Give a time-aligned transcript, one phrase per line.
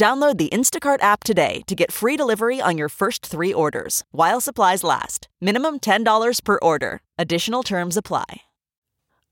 [0.00, 4.40] Download the Instacart app today to get free delivery on your first three orders while
[4.40, 5.28] supplies last.
[5.42, 7.02] Minimum $10 per order.
[7.18, 8.40] Additional terms apply.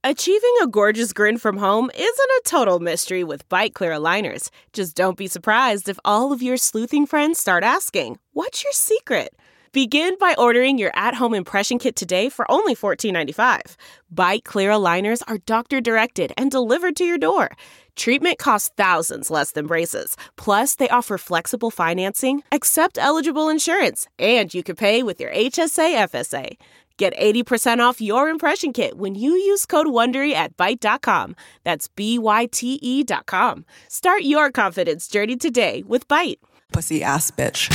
[0.04, 4.50] Achieving a gorgeous grin from home isn't a total mystery with Byte Clear aligners.
[4.74, 9.30] Just don't be surprised if all of your sleuthing friends start asking, What's your secret?
[9.73, 13.76] Begin by ordering your at home impression kit today for only $14.95.
[14.14, 17.50] Byte Clear aligners are doctor directed and delivered to your door.
[17.98, 20.16] Treatment costs thousands less than braces.
[20.37, 26.09] Plus, they offer flexible financing, accept eligible insurance, and you can pay with your HSA
[26.09, 26.57] FSA.
[26.96, 31.35] Get 80% off your impression kit when you use code WONDERY at Byte.com.
[31.65, 33.65] That's B-Y-T-E dot com.
[33.88, 36.38] Start your confidence journey today with Byte.
[36.73, 37.68] Pussy ass bitch.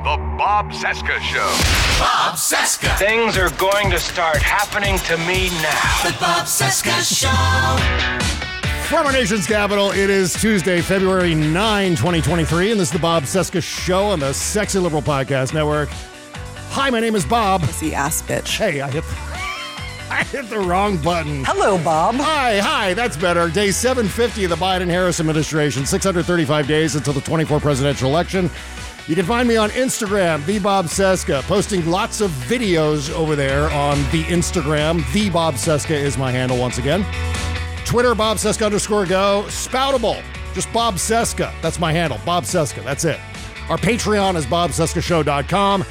[0.00, 1.48] The Bob Cesca Show.
[1.98, 2.96] Bob Cesca.
[2.98, 6.02] Things are going to start happening to me now.
[6.04, 8.39] The Bob Cesca Show.
[8.90, 13.22] From our nation's capital, it is Tuesday, February 9, 2023, and this is the Bob
[13.22, 15.88] Cesca Show on the Sexy Liberal Podcast Network.
[16.70, 17.62] Hi, my name is Bob.
[17.62, 18.58] Pussy ass bitch.
[18.58, 19.04] Hey, I hit
[20.10, 21.44] I hit the wrong button.
[21.44, 22.16] Hello, Bob.
[22.16, 23.48] Hi, hi, that's better.
[23.48, 28.50] Day 750 of the Biden Harris administration, 635 days until the 24 presidential election.
[29.06, 33.70] You can find me on Instagram, the Bob Cesca, posting lots of videos over there
[33.70, 35.08] on the Instagram.
[35.12, 37.06] The Bob Cesca is my handle once again.
[37.90, 39.42] Twitter, Bob Cesca underscore go.
[39.48, 40.22] Spoutable,
[40.54, 41.52] just Bob Cesca.
[41.60, 42.84] That's my handle, Bob Cesca.
[42.84, 43.18] That's it.
[43.68, 45.84] Our Patreon is bobcescashow.com.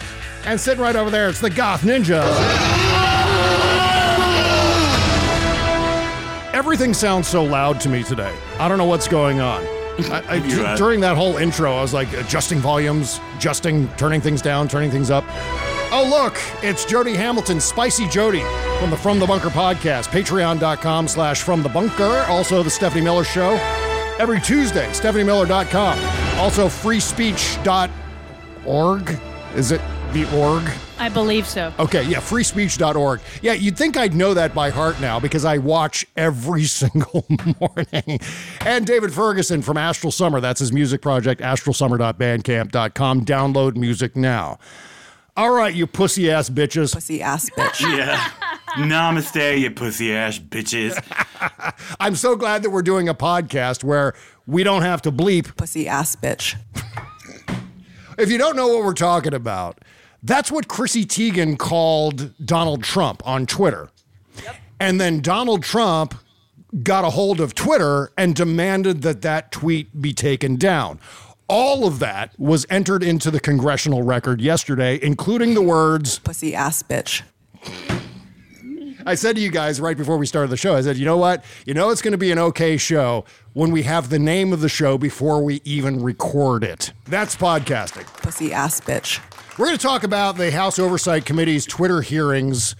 [0.45, 2.23] And sitting right over there, it's the Goth Ninja.
[6.54, 8.33] Everything sounds so loud to me today.
[8.60, 9.61] I don't know what's going on.
[10.10, 10.37] I, I,
[10.67, 14.89] uh, during that whole intro, I was like adjusting volumes, adjusting, turning things down, turning
[14.89, 15.26] things up.
[15.92, 18.42] Oh, look, it's Jody Hamilton, Spicy Jody
[18.80, 22.26] from the From the Bunker podcast, patreon.com slash from the bunker.
[22.30, 23.55] Also, the Stephanie Miller Show
[24.20, 26.39] every Tuesday, stephaniemiller.com.
[26.39, 29.20] Also, freespeech.org.
[29.55, 29.82] Is it
[30.14, 30.64] the org?
[30.99, 31.73] I believe so.
[31.80, 33.22] Okay, yeah, freespeech.org.
[33.42, 37.26] Yeah, you'd think I'd know that by heart now because I watch every single
[37.60, 38.20] morning.
[38.61, 43.26] And David Ferguson from Astral Summer, that's his music project, astralsummer.bandcamp.com.
[43.26, 44.60] Download music now.
[45.39, 46.94] All right, you pussy ass bitches.
[46.94, 47.80] Pussy ass bitch.
[47.98, 48.30] Yeah.
[48.76, 51.02] Namaste, you pussy ass bitches.
[52.00, 55.55] I'm so glad that we're doing a podcast where we don't have to bleep.
[55.55, 56.58] Pussy ass bitch.
[58.17, 59.80] If you don't know what we're talking about,
[60.23, 63.89] that's what Chrissy Teigen called Donald Trump on Twitter.
[64.78, 66.16] And then Donald Trump
[66.83, 70.99] got a hold of Twitter and demanded that that tweet be taken down.
[71.49, 76.83] All of that was entered into the congressional record yesterday, including the words Pussy ass
[76.83, 77.23] bitch.
[79.05, 81.17] I said to you guys right before we started the show, I said, you know
[81.17, 81.43] what?
[81.65, 84.61] You know it's going to be an okay show when we have the name of
[84.61, 86.93] the show before we even record it.
[87.05, 88.05] That's podcasting.
[88.21, 89.20] Pussy ass bitch.
[89.58, 92.76] We're going to talk about the House Oversight Committee's Twitter hearings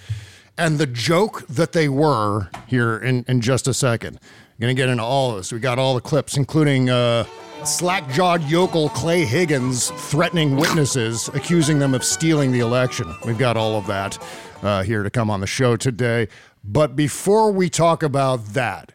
[0.58, 4.20] and the joke that they were here in, in just a second.
[4.60, 5.54] Going to get into all of this.
[5.54, 7.24] We got all the clips, including uh,
[7.64, 13.16] slack jawed yokel Clay Higgins threatening witnesses, accusing them of stealing the election.
[13.26, 14.22] We've got all of that
[14.62, 16.28] uh, here to come on the show today.
[16.62, 18.92] But before we talk about that,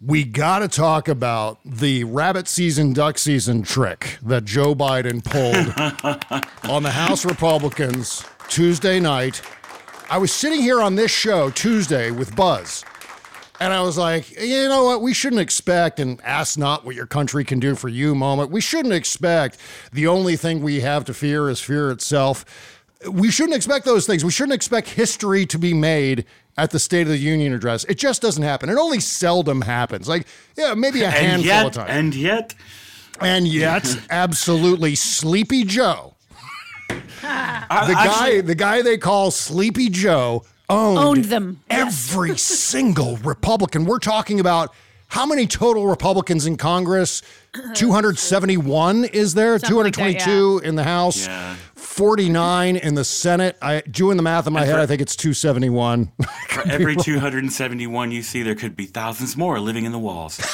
[0.00, 6.70] we got to talk about the rabbit season, duck season trick that Joe Biden pulled
[6.72, 9.42] on the House Republicans Tuesday night.
[10.10, 12.84] I was sitting here on this show Tuesday with Buzz,
[13.60, 15.02] and I was like, you know what?
[15.02, 18.50] We shouldn't expect an ask not what your country can do for you moment.
[18.50, 19.58] We shouldn't expect
[19.92, 22.44] the only thing we have to fear is fear itself.
[23.10, 24.24] We shouldn't expect those things.
[24.24, 26.24] We shouldn't expect history to be made
[26.56, 27.84] at the State of the Union address.
[27.84, 28.68] It just doesn't happen.
[28.68, 30.08] It only seldom happens.
[30.08, 30.26] Like,
[30.56, 31.90] yeah, maybe a And handful yet, of times.
[31.90, 32.54] and yet,
[33.20, 36.14] And yet, absolutely, Sleepy Joe,
[36.88, 41.60] the guy, the guy they call Sleepy Joe, owned, Owned them.
[41.70, 43.84] every single Republican.
[43.84, 44.74] We're talking about
[45.08, 47.22] how many total Republicans in Congress?
[47.54, 49.58] Uh, 271 is there?
[49.58, 51.56] Something like that, 222 in the House, Yeah.
[51.74, 53.56] 49 in the Senate.
[53.62, 56.12] I doing the math in my And head, I think it's 271.
[56.50, 60.38] for every 271 you see, there could be thousands more living in the walls.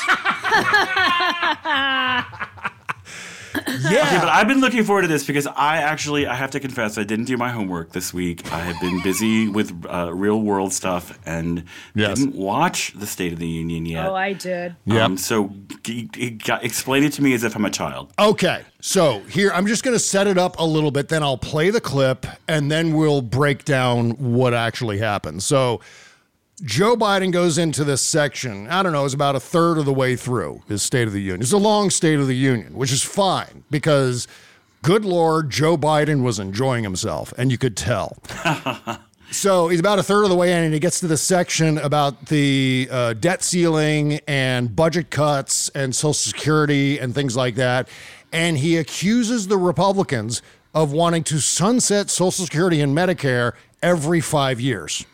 [3.75, 6.97] Okay, but I've been looking forward to this because I actually, I have to confess,
[6.99, 8.51] I didn't do my homework this week.
[8.53, 12.19] I have been busy with uh, real world stuff and Yes.
[12.19, 14.07] didn't watch the State of the Union yet.
[14.07, 14.77] Oh, I did.
[14.85, 15.05] Yeah.
[15.05, 15.51] Um, so
[15.83, 18.13] g- g- g- explain it to me as if I'm a child.
[18.19, 21.39] Okay, so here I'm just going to set it up a little bit, then I'll
[21.39, 25.43] play the clip, and then we'll break down what actually happened.
[25.43, 25.81] So,
[26.65, 29.93] Joe Biden goes into this section, I don't know, it's about a third of the
[29.93, 31.43] way through his State of the Union.
[31.43, 34.27] It's a long State of the Union, which is fine because,
[34.83, 38.17] good Lord, Joe Biden was enjoying himself, and you could tell.
[39.31, 41.79] So he's about a third of the way in, and he gets to the section
[41.79, 47.89] about the uh, debt ceiling and budget cuts and Social Security and things like that.
[48.33, 50.41] And he accuses the Republicans
[50.73, 55.05] of wanting to sunset Social Security and Medicare every five years,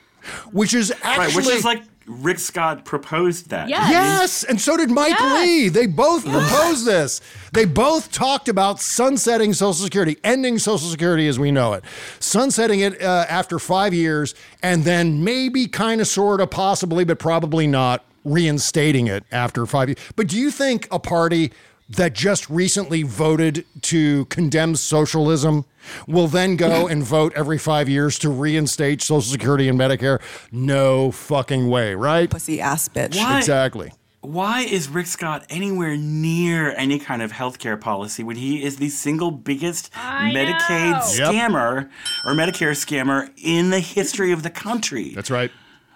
[0.53, 1.27] which is actually.
[1.27, 3.69] Right, which is like Rick Scott proposed that.
[3.69, 3.91] Yes.
[3.91, 5.47] Yes, and so did Mike Yes.
[5.47, 5.69] Lee.
[5.69, 7.21] They both proposed this.
[7.53, 11.85] They both talked about sunsetting Social Security, ending Social Security as we know it,
[12.19, 17.19] sunsetting it uh, after five years, and then maybe kind of, sort of, possibly, but
[17.21, 19.99] probably not reinstating it after five years.
[20.17, 21.53] But do you think a party
[21.91, 25.65] that just recently voted to condemn socialism
[26.07, 30.21] will then go and vote every five years to reinstate Social Security and Medicare?
[30.53, 32.31] No fucking way, right?
[32.31, 33.17] Pussy ass bitch.
[33.17, 33.39] Why?
[33.39, 33.93] Exactly.
[34.23, 38.91] Why is Rick Scott anywhere near any kind of healthcare policy when he is the
[38.91, 41.33] single biggest I Medicaid know.
[41.33, 41.35] Yep.
[41.35, 41.91] scammer
[42.27, 45.15] or Medicare scammer in the history of the country?
[45.15, 45.51] That's right.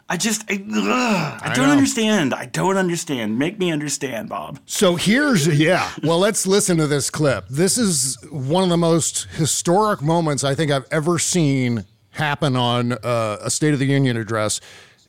[0.08, 1.72] I just, I, ugh, I, I don't know.
[1.72, 2.34] understand.
[2.34, 3.38] I don't understand.
[3.38, 4.60] Make me understand, Bob.
[4.66, 5.90] So here's, yeah.
[6.02, 7.46] Well, let's listen to this clip.
[7.48, 12.92] This is one of the most historic moments I think I've ever seen happen on
[12.92, 14.60] uh, a State of the Union address.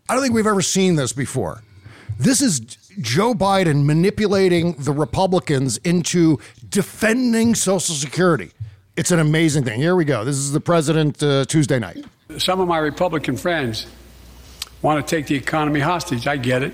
[0.07, 1.61] I don't think we've ever seen this before.
[2.17, 2.61] This is
[3.01, 6.39] Joe Biden manipulating the Republicans into
[6.69, 8.51] defending Social Security.
[8.95, 9.81] It's an amazing thing.
[9.81, 10.23] Here we go.
[10.23, 12.05] This is the president uh, Tuesday night.
[12.37, 13.87] Some of my Republican friends
[14.85, 16.27] want to take the economy hostage.
[16.27, 16.71] I get it,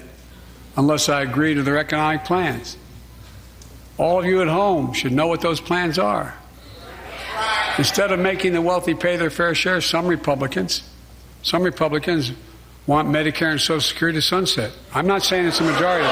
[0.76, 2.76] unless I agree to their economic plans.
[3.98, 6.36] All of you at home should know what those plans are.
[7.78, 10.84] Instead of making the wealthy pay their fair share, some Republicans,
[11.42, 12.34] some Republicans
[12.86, 14.74] want Medicare and Social Security to sunset.
[14.94, 16.06] I'm not saying it's a majority.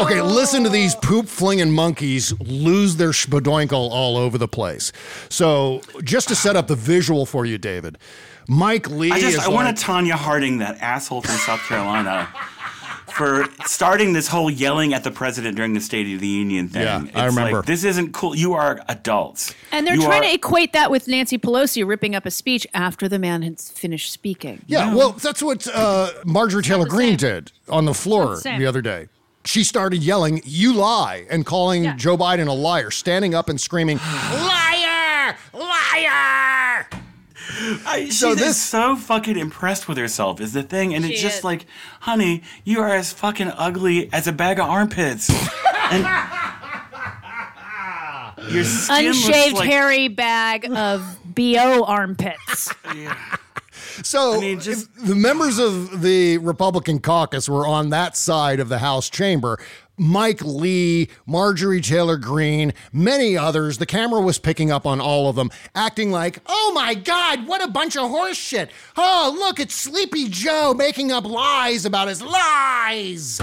[0.00, 4.90] Okay, listen to these poop flinging monkeys lose their spadoinkle all over the place.
[5.28, 7.98] So, just to set up the visual for you, David,
[8.48, 12.28] Mike Lee I just, is I want to Tonya Harding, that asshole from South Carolina,
[13.12, 16.82] for starting this whole yelling at the president during the State of the Union thing.
[16.82, 17.58] Yeah, it's I remember.
[17.58, 18.34] Like, this isn't cool.
[18.34, 19.54] You are adults.
[19.70, 22.66] And they're You trying are- to equate that with Nancy Pelosi ripping up a speech
[22.74, 24.62] after the man had finished speaking.
[24.66, 28.66] Yeah, well, that's what uh, Marjorie Taylor the Greene did on the floor the the
[28.66, 29.08] other day.
[29.44, 31.96] She started yelling, You lie, and calling Yeah.
[31.96, 33.98] Joe Biden a liar, standing up and screaming,
[34.32, 35.36] Liar!
[35.52, 36.86] Liar!
[37.86, 41.20] I, she's So so this- so fucking impressed with herself is the thing, and it's
[41.20, 41.44] just is.
[41.44, 41.66] like,
[42.00, 45.30] honey, you are as fucking ugly as a bag of armpits.
[45.90, 46.02] and
[48.52, 52.72] your skin looks Unshaved, like, hairy bag of BO armpits.
[54.02, 58.78] So mean, just- the members of the Republican caucus were on that side of the
[58.78, 59.58] House chamber.
[59.98, 63.78] Mike Lee, Marjorie Taylor Greene, many others.
[63.78, 67.62] The camera was picking up on all of them, acting like, oh my God, what
[67.62, 68.70] a bunch of horse shit.
[68.96, 73.40] Oh, look, it's Sleepy Joe making up lies about his lies.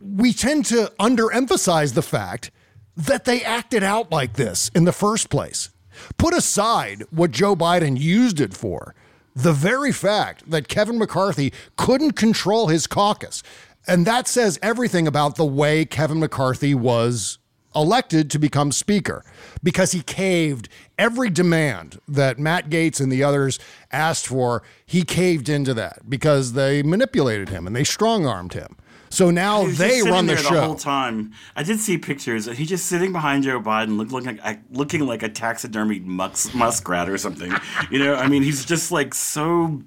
[0.00, 2.50] We tend to underemphasize the fact
[2.96, 5.70] that they acted out like this in the first place.
[6.16, 8.94] Put aside what Joe Biden used it for,
[9.34, 13.42] the very fact that Kevin McCarthy couldn't control his caucus.
[13.86, 17.38] And that says everything about the way Kevin McCarthy was
[17.74, 19.24] elected to become speaker
[19.62, 23.58] because he caved every demand that Matt Gaetz and the others
[23.90, 24.62] asked for.
[24.84, 28.76] He caved into that because they manipulated him and they strong armed him.
[29.12, 30.54] So now they run the there show.
[30.54, 31.32] the whole time.
[31.54, 32.46] I did see pictures.
[32.46, 37.08] He's just sitting behind Joe Biden, look, looking like looking like a taxidermied mus- muskrat
[37.10, 37.52] or something.
[37.90, 39.82] You know, I mean, he's just like so.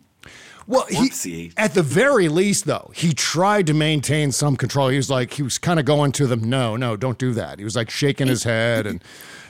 [0.67, 4.89] Well, he, at the very least, though, he tried to maintain some control.
[4.89, 7.59] He was like, he was kind of going to them, no, no, don't do that.
[7.59, 9.03] He was like shaking his head and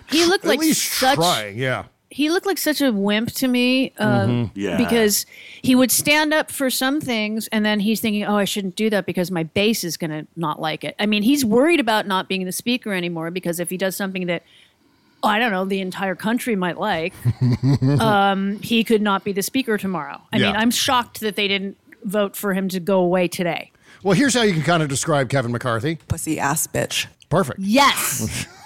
[0.10, 1.16] He looked at like least such.
[1.16, 1.58] trying.
[1.58, 1.86] Yeah.
[2.16, 3.92] He looked like such a wimp to me.
[3.98, 4.58] Uh, Mm-hmm.
[4.58, 4.78] Yeah.
[4.78, 5.26] Because
[5.62, 8.90] he would stand up for some things, and then he's thinking, "Oh, I shouldn't do
[8.90, 12.08] that because my base is going to not like it." I mean, he's worried about
[12.08, 14.44] not being the speaker anymore because if he does something that
[15.24, 17.14] I don't know the entire country might like,
[18.00, 20.22] um, he could not be the speaker tomorrow.
[20.32, 23.72] I mean, I'm shocked that they didn't vote for him to go away today.
[24.04, 25.98] Well, here's how you can kind of describe Kevin McCarthy.
[26.08, 27.08] Pussy ass bitch.
[27.30, 27.60] Perfect.
[27.60, 28.48] Yes.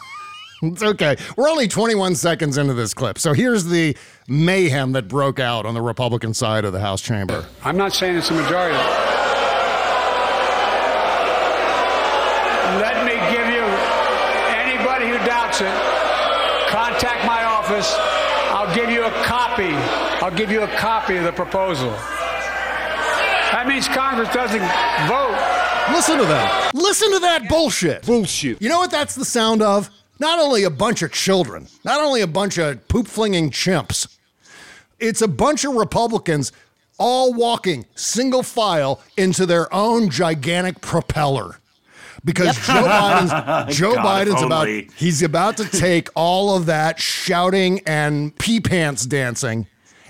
[0.62, 1.16] It's okay.
[1.38, 3.18] We're only 21 seconds into this clip.
[3.18, 3.96] So here's the
[4.28, 7.46] mayhem that broke out on the Republican side of the House chamber.
[7.63, 8.75] I'm not saying it's a majority.
[12.78, 13.63] Let me give you
[14.60, 15.74] anybody who doubts it,
[16.70, 17.96] contact my office.
[18.51, 19.72] I'll give you a copy.
[20.24, 21.92] I'll give you a copy of the proposal.
[23.51, 24.60] That means Congress doesn't
[25.08, 25.36] vote.
[25.96, 26.72] Listen to them.
[26.74, 28.06] Listen to that bullshit.
[28.06, 28.62] Bullshit.
[28.62, 29.89] You know what that's the sound of?
[30.20, 34.18] Not only a bunch of children, not only a bunch of poop flinging chimps,
[35.00, 36.52] it's a bunch of Republicans
[36.98, 41.60] all walking single file into their own gigantic propeller.
[42.26, 47.80] Because Joe Biden's Joe God, Biden's about he's about to take all of that shouting
[47.86, 49.68] and pee pants dancing,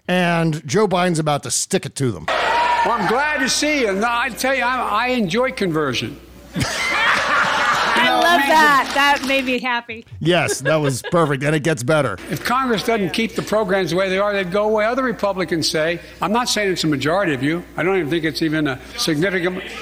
[0.07, 2.25] and Joe Biden's about to stick it to them.
[2.27, 3.93] Well, I'm glad to see you.
[3.93, 6.19] No, I tell you, I, I enjoy conversion.
[8.29, 8.91] I know, love it means that.
[9.19, 10.05] That made me happy.
[10.19, 12.17] Yes, that was perfect, and it gets better.
[12.29, 14.85] If Congress doesn't keep the programs the way they are, they'd go away.
[14.85, 17.63] Other Republicans say, I'm not saying it's a majority of you.
[17.77, 19.63] I don't even think it's even a significant.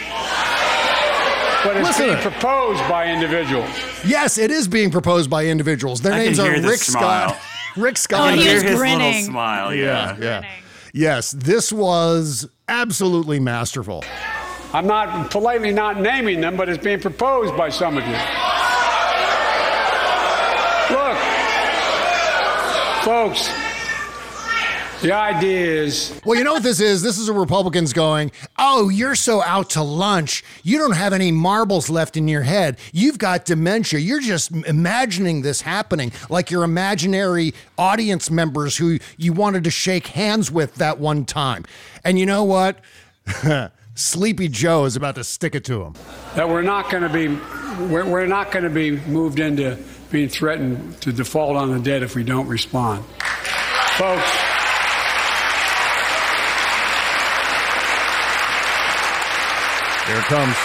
[1.63, 2.05] But it's Listen.
[2.09, 3.67] being proposed by individuals.
[4.05, 6.01] Yes, it is being proposed by individuals.
[6.01, 7.29] Their I can names are hear the Rick smile.
[7.31, 7.41] Scott.
[7.77, 8.29] Rick Scott.
[8.29, 8.99] can oh, he hear was his grinning.
[9.15, 9.73] little smile.
[9.75, 10.23] yeah, Yeah.
[10.41, 10.49] yeah.
[10.93, 14.03] Yes, this was absolutely masterful.
[14.74, 18.17] I'm not politely not naming them, but it's being proposed by some of you.
[20.95, 21.17] Look,
[23.03, 23.51] folks,
[25.01, 27.03] the idea is Well, you know what this is?
[27.03, 30.43] This is a Republicans going, Oh, you're so out to lunch.
[30.63, 32.77] You don't have any marbles left in your head.
[32.91, 34.00] You've got dementia.
[34.00, 40.07] You're just imagining this happening like your imaginary audience members who you wanted to shake
[40.07, 41.63] hands with that one time.
[42.03, 42.79] And you know what?
[43.97, 45.95] Sleepy Joe is about to stick it to him.
[46.35, 47.29] that we're not going to be
[47.87, 49.75] we're, we're not going to be moved into
[50.11, 53.03] being threatened to default on the debt if we don't respond.
[53.97, 54.31] Folks,
[60.05, 60.55] Here it comes.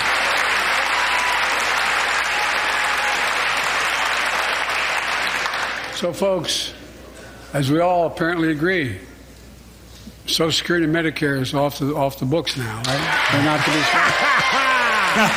[5.98, 6.74] So, folks,
[7.54, 9.00] as we all apparently agree,
[10.32, 13.28] Social Security and Medicare is off the off the books now, right?
[13.32, 13.90] They're not going to be.
[15.22, 15.28] all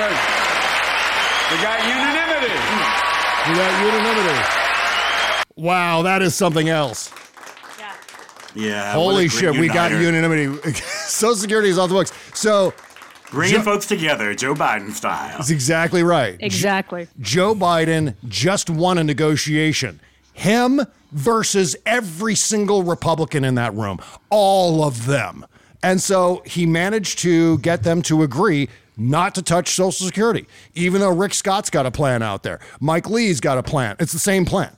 [0.00, 0.18] right.
[1.50, 2.54] We got unanimity.
[3.48, 4.38] We got unanimity.
[5.56, 7.10] Wow, that is something else.
[8.54, 8.86] Yeah.
[8.86, 10.72] what a Holy great shit, we got unanimity.
[10.74, 12.12] Social Security is off the books.
[12.34, 12.74] So
[13.30, 15.36] Bringing Jo- folks together, Joe Biden style.
[15.36, 16.36] that's exactly right.
[16.40, 17.06] Exactly.
[17.20, 20.00] Joe Biden just won a negotiation.
[20.38, 20.80] Him
[21.10, 23.98] versus every single Republican in that room,
[24.30, 25.44] all of them.
[25.82, 31.00] And so he managed to get them to agree not to touch Social Security, even
[31.00, 32.60] though Rick Scott's got a plan out there.
[32.80, 33.96] Mike Lee's got a plan.
[33.98, 34.72] It's the same plan.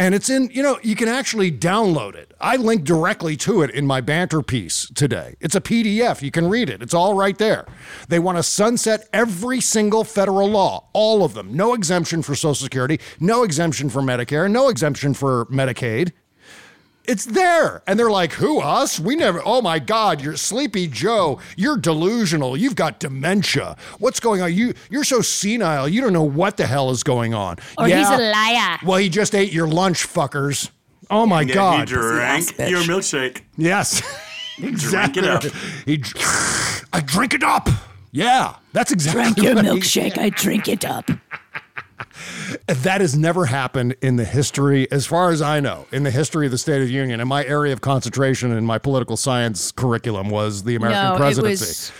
[0.00, 2.32] And it's in, you know, you can actually download it.
[2.40, 5.36] I link directly to it in my banter piece today.
[5.40, 6.22] It's a PDF.
[6.22, 6.80] You can read it.
[6.80, 7.66] It's all right there.
[8.08, 11.54] They want to sunset every single federal law, all of them.
[11.54, 16.12] No exemption for Social Security, no exemption for Medicare, no exemption for Medicaid.
[17.04, 17.82] It's there.
[17.86, 19.00] And they're like, who, us?
[19.00, 21.40] We never, oh my God, you're Sleepy Joe.
[21.56, 22.56] You're delusional.
[22.56, 23.76] You've got dementia.
[23.98, 24.54] What's going on?
[24.54, 25.88] You, you're so senile.
[25.88, 27.56] You don't know what the hell is going on.
[27.78, 28.78] Or he's a liar.
[28.84, 30.70] Well, he just ate your lunch, fuckers.
[31.10, 31.88] Oh my Yeah, God.
[31.88, 33.42] He drank your milkshake.
[33.56, 34.02] Yes.
[34.58, 35.22] exactly.
[35.22, 35.42] it up.
[35.86, 36.02] He,
[36.92, 37.68] I drink it up.
[38.12, 39.64] Yeah, that's exactly Drink your right.
[39.64, 40.18] milkshake.
[40.18, 41.10] I drink it up.
[42.66, 46.46] That has never happened in the history, as far as I know, in the history
[46.46, 47.20] of the State of the Union.
[47.20, 51.64] And my area of concentration in my political science curriculum was the American no, presidency.
[51.64, 51.92] it was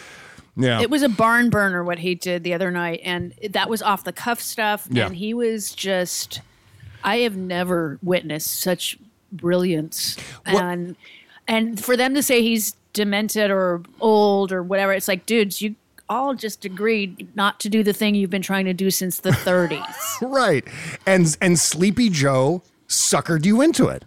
[0.57, 0.81] yeah.
[0.81, 4.05] it was a barn burner what he did the other night, and that was off
[4.05, 4.87] the cuff stuff.
[4.91, 5.07] Yeah.
[5.07, 6.41] And he was just,
[7.03, 8.99] I have never witnessed such
[9.33, 10.97] brilliance, and
[11.49, 15.75] and for them to say he's demented or old or whatever, it's like, dudes, you
[16.11, 19.31] all just agreed not to do the thing you've been trying to do since the
[19.49, 19.83] 30s.
[20.21, 20.65] right.
[21.07, 24.05] And and Sleepy Joe suckered you into it.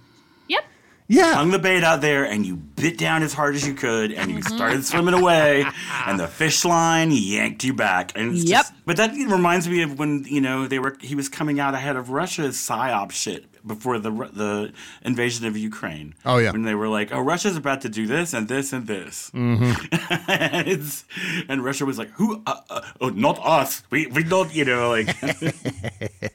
[0.48, 0.64] yep.
[1.08, 1.34] Yeah.
[1.34, 4.30] Hung the bait out there, and you bit down as hard as you could, and
[4.32, 4.56] you mm-hmm.
[4.56, 5.66] started swimming away,
[6.06, 8.12] and the fish line yanked you back.
[8.16, 8.48] And Yep.
[8.48, 11.74] just- but that reminds me of when you know they were he was coming out
[11.74, 16.16] ahead of Russia's psyop shit before the the invasion of Ukraine.
[16.26, 16.52] Oh, yeah.
[16.52, 20.32] when they were like, "Oh, Russia's about to do this and this and this," Mm-hmm.
[20.32, 21.06] and, it's,
[21.50, 22.42] and Russia was like, "Who?
[22.46, 23.84] Uh, uh, oh, not us.
[23.90, 24.54] We we don't.
[24.54, 25.08] You know, like."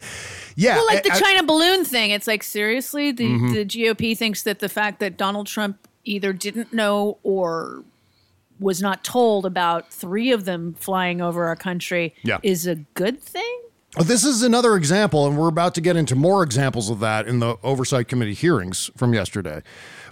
[0.57, 0.75] Yeah.
[0.75, 3.53] Well, like the I- I- China balloon thing, it's like seriously, the Mm-hmm.
[3.53, 7.85] the GOP thinks that the fact that Donald Trump either didn't know or
[8.59, 12.39] was not told about three of them flying over our country Yeah.
[12.43, 13.61] is a good thing.
[13.97, 17.39] This is another example, and we're about to get into more examples of that in
[17.39, 19.63] the Oversight Committee hearings from yesterday.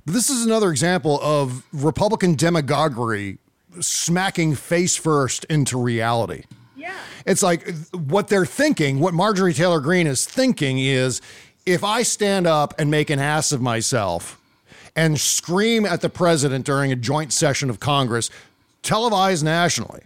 [0.04, 3.38] But this is another example of Republican demagoguery
[3.80, 6.45] smacking face first into reality.
[6.75, 6.95] Yeah.
[7.26, 11.21] It's like what they're thinking, what Marjorie Taylor Greene is thinking is
[11.66, 14.40] if I stand up and make an ass of myself
[14.95, 18.30] and scream at the president during a joint session of Congress,
[18.83, 20.00] televised nationally,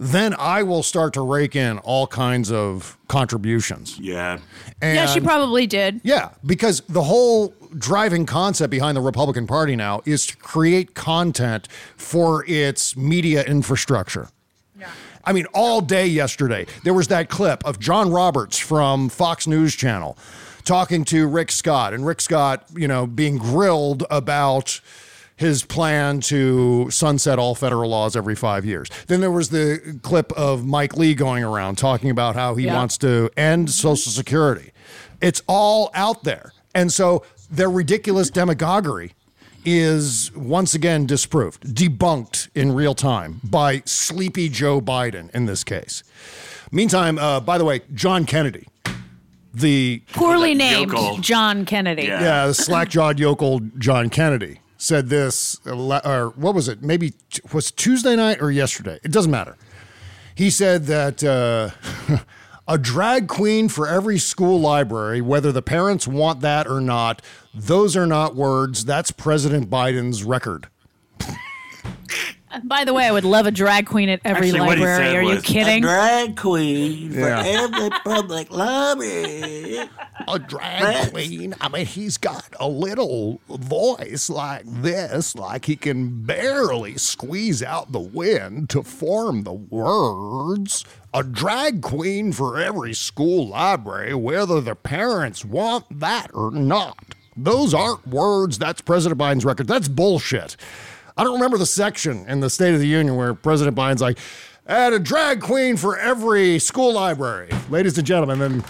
[0.00, 3.98] then I will start to rake in all kinds of contributions.
[3.98, 4.38] Yeah.
[4.80, 6.00] And yeah, she probably did.
[6.02, 11.68] yeah, because the whole driving concept behind the Republican Party now is to create content
[11.98, 14.30] for its media infrastructure.
[14.78, 14.90] Yeah.
[15.22, 19.74] I mean, all day yesterday, there was that clip of John Roberts from Fox News
[19.74, 20.16] Channel
[20.64, 24.80] talking to Rick Scott, and Rick Scott, you know, being grilled about
[25.40, 28.88] his plan to sunset all federal laws every five years.
[29.06, 32.74] Then there was the clip of Mike Lee going around talking about how he Yeah.
[32.74, 34.70] wants to end Social Security.
[35.22, 36.52] It's all out there.
[36.74, 39.14] And so their ridiculous demagoguery
[39.64, 46.02] is once again disproved, debunked in real time by sleepy Joe Biden in this case.
[46.70, 48.66] Meantime, uh, by the way, John Kennedy,
[49.54, 51.16] the Poorly named yokel.
[51.18, 52.02] John Kennedy.
[52.04, 52.22] Yeah.
[52.22, 56.82] yeah, the slack-jawed yokel John Kennedy said this, uh, or what was it?
[56.82, 57.12] Maybe
[57.52, 58.98] was Tuesday night or yesterday?
[59.04, 59.56] It doesn't matter.
[60.34, 61.70] He said that uh,
[62.68, 67.20] a drag queen for every school library, whether the parents want that or not,
[67.52, 68.86] those are not words.
[68.86, 70.68] That's President Biden's record.
[72.64, 75.04] By the way, I would love a drag queen at every Actually, what he library.
[75.04, 75.84] said Are you was, kidding?
[75.84, 77.42] A drag queen for Yeah.
[77.44, 79.88] every public library.
[80.28, 81.54] A drag queen.
[81.60, 87.92] I mean, he's got a little voice like this, like he can barely squeeze out
[87.92, 90.84] the wind to form the words.
[91.14, 96.96] A drag queen for every school library, whether the parents want that or not.
[97.36, 98.58] Those aren't words.
[98.58, 99.66] That's President Biden's record.
[99.66, 100.56] That's bullshit.
[101.20, 104.18] I don't remember the section in the State of the Union where President Biden's like,
[104.66, 107.50] add a drag queen for every school library.
[107.68, 108.64] Ladies and gentlemen, then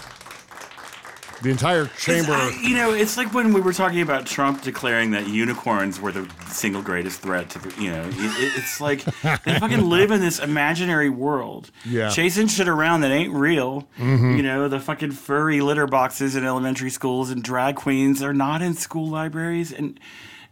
[1.43, 2.33] the entire chamber.
[2.33, 6.11] I- you know, it's like when we were talking about Trump declaring that unicorns were
[6.11, 9.05] the single greatest threat to the, you know, it, it- it's like
[9.45, 11.71] they fucking live in this imaginary world.
[11.85, 12.09] Yeah.
[12.09, 13.87] Chasing shit around that ain't real.
[13.97, 14.35] Mm-hmm.
[14.35, 18.61] You know, the fucking furry litter boxes in elementary schools and drag queens are not
[18.61, 19.71] in school libraries.
[19.71, 19.97] And,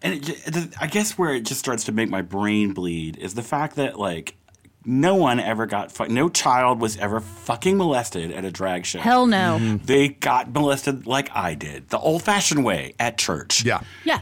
[0.01, 3.33] and it, the- I guess where it just starts to make my brain bleed is
[3.35, 4.35] the fact that, like,
[4.85, 8.99] no one ever got, fu- no child was ever fucking molested at a drag show.
[8.99, 9.57] Hell no.
[9.59, 9.85] Mm-hmm.
[9.85, 13.63] They got molested like I did, the old fashioned way at church.
[13.65, 13.81] yeah.
[14.05, 14.21] Yeah.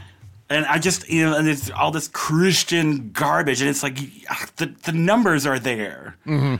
[0.50, 3.60] And I just, you know, and it's all this Christian garbage.
[3.60, 3.98] And it's like,
[4.30, 6.16] ah, the, the numbers are there.
[6.26, 6.56] Mm-hmm.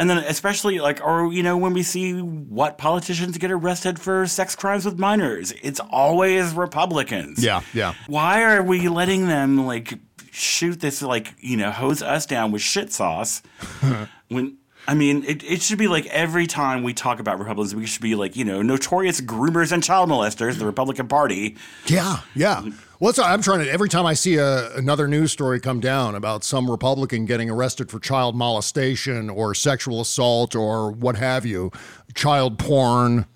[0.00, 4.26] And then, especially like, or, you know, when we see what politicians get arrested for
[4.26, 7.44] sex crimes with minors, it's always Republicans.
[7.44, 7.92] Yeah, yeah.
[8.06, 9.98] Why are we letting them, like,
[10.32, 13.42] shoot this, like, you know, hose us down with shit sauce
[14.28, 14.56] when.
[14.86, 18.02] I mean, it, it should be like every time we talk about Republicans, we should
[18.02, 21.56] be like, you know, notorious groomers and child molesters, the Republican Party.
[21.86, 22.64] Yeah, yeah.
[22.98, 23.70] Well, I'm trying to.
[23.70, 27.90] Every time I see a, another news story come down about some Republican getting arrested
[27.90, 31.70] for child molestation or sexual assault or what have you,
[32.14, 33.26] child porn,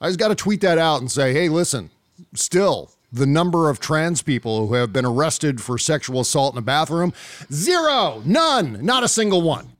[0.00, 1.90] I just got to tweet that out and say, hey, listen,
[2.34, 6.62] still, the number of trans people who have been arrested for sexual assault in a
[6.62, 7.12] bathroom,
[7.52, 9.73] zero, none, not a single one.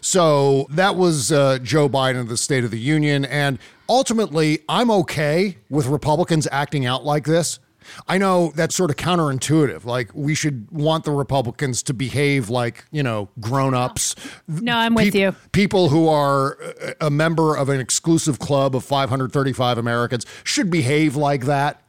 [0.00, 3.24] So that was uh, Joe Biden of the State of the Union.
[3.24, 3.58] And
[3.88, 7.58] ultimately, I'm okay with Republicans acting out like this.
[8.06, 9.84] I know that's sort of counterintuitive.
[9.84, 14.14] Like, we should want the Republicans to behave like, you know, grown ups.
[14.46, 15.34] No, I'm with you.
[15.52, 16.56] People who are
[17.00, 21.82] a- a member of an exclusive club of 535 Americans should behave like that.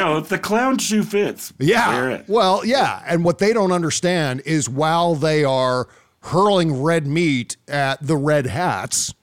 [0.00, 2.22] no, if the clown shoe fits, Yeah.
[2.26, 3.02] Well, yeah.
[3.06, 5.86] And what they don't understand is while they are
[6.22, 9.14] hurling red meat at the red hats,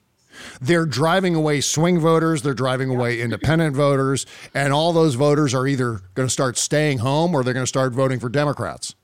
[0.60, 5.66] they're driving away swing voters, they're driving away independent voters, and all those voters are
[5.66, 8.94] either going to start staying home or they're going to start voting for Democrats.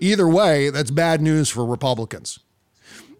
[0.00, 2.38] Either way, that's bad news for Republicans.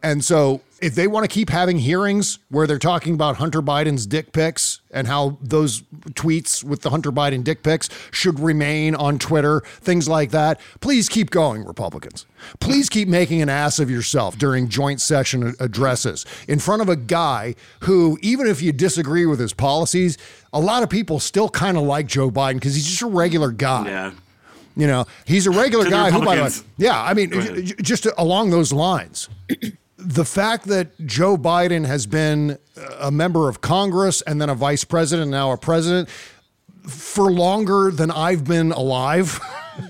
[0.02, 4.07] And so, if they want to keep having hearings where they're talking about Hunter Biden's
[4.07, 9.19] dick pics and how those tweets with the Hunter Biden dick pics should remain on
[9.19, 12.27] Twitter, things like that, please keep going, Republicans.
[12.61, 16.97] Please keep making an ass of yourself during joint session addresses in front of a
[16.97, 20.16] guy who, even if you disagree with his policies,
[20.53, 23.51] a lot of people still kind of like Joe Biden because he's just a regular
[23.51, 23.87] guy.
[23.87, 24.11] Yeah.
[24.77, 28.07] You know, he's a regular guy who, by the way, yeah, I mean, j- just
[28.16, 29.29] along those lines,
[30.00, 32.58] the fact that Joe Biden has been
[32.98, 36.08] a member of Congress and then a vice president, now a president
[36.86, 39.40] for longer than I've been alive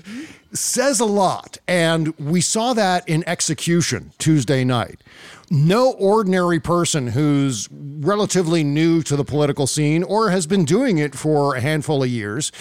[0.53, 1.57] says a lot.
[1.67, 5.01] And we saw that in execution Tuesday night.
[5.49, 11.15] No ordinary person who's relatively new to the political scene or has been doing it
[11.15, 12.51] for a handful of years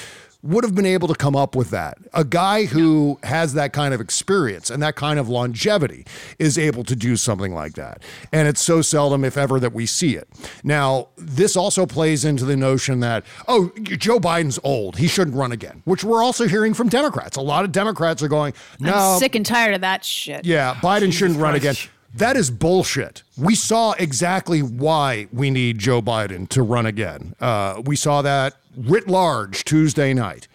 [0.42, 1.98] would have been able to come up with that.
[2.14, 6.06] A guy who has that kind of experience and that kind of longevity
[6.38, 8.02] is able to do something like that.
[8.32, 10.28] And it's so seldom, if ever, that we see it.
[10.64, 14.96] Now, this also plays into the notion that, oh, Joe Biden's old.
[14.96, 17.36] He shouldn't run again, which we're also hearing from Democrats.
[17.36, 20.46] A lot of Democrats are going, no, I'm sick and tired of that shit.
[20.46, 21.74] yeah, Biden shouldn't run again.
[22.14, 23.22] That is bullshit.
[23.38, 27.34] We saw exactly why we need Joe Biden to run again.
[27.40, 30.48] Uh, we saw that writ large Tuesday night.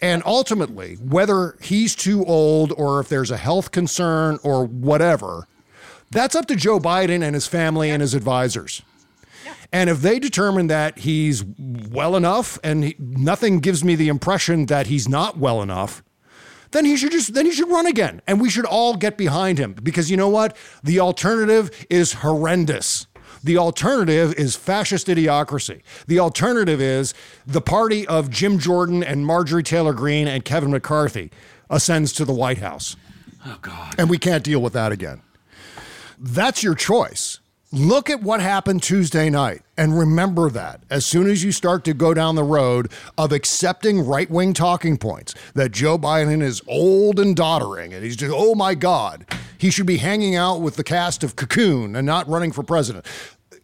[0.00, 5.48] And ultimately, whether he's too old or if there's a health concern or whatever,
[6.10, 8.82] that's up to Joe Biden and his family and his advisors.
[9.72, 14.66] And if they determine that he's well enough and he, nothing gives me the impression
[14.66, 16.02] that he's not well enough,
[16.72, 19.58] then he should just then he should run again and we should all get behind
[19.58, 23.06] him because you know what the alternative is horrendous
[23.44, 27.14] the alternative is fascist idiocracy the alternative is
[27.46, 31.30] the party of jim jordan and marjorie taylor greene and kevin mccarthy
[31.70, 32.96] ascends to the white house
[33.46, 33.94] Oh God.
[33.98, 35.22] and we can't deal with that again.
[36.18, 37.38] That's your choice.
[37.70, 41.92] Look at what happened Tuesday night and remember that as soon as you start to
[41.92, 47.20] go down the road of accepting right wing talking points that Joe Biden is old
[47.20, 49.26] and doddering and he's just, oh my God,
[49.58, 53.04] he should be hanging out with the cast of Cocoon and not running for president.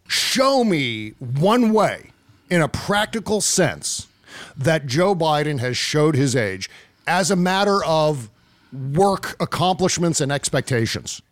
[0.06, 2.10] Show me one way
[2.50, 4.06] in a practical sense
[4.54, 6.68] that Joe Biden has showed his age
[7.06, 8.28] as a matter of
[8.70, 11.22] work accomplishments and expectations.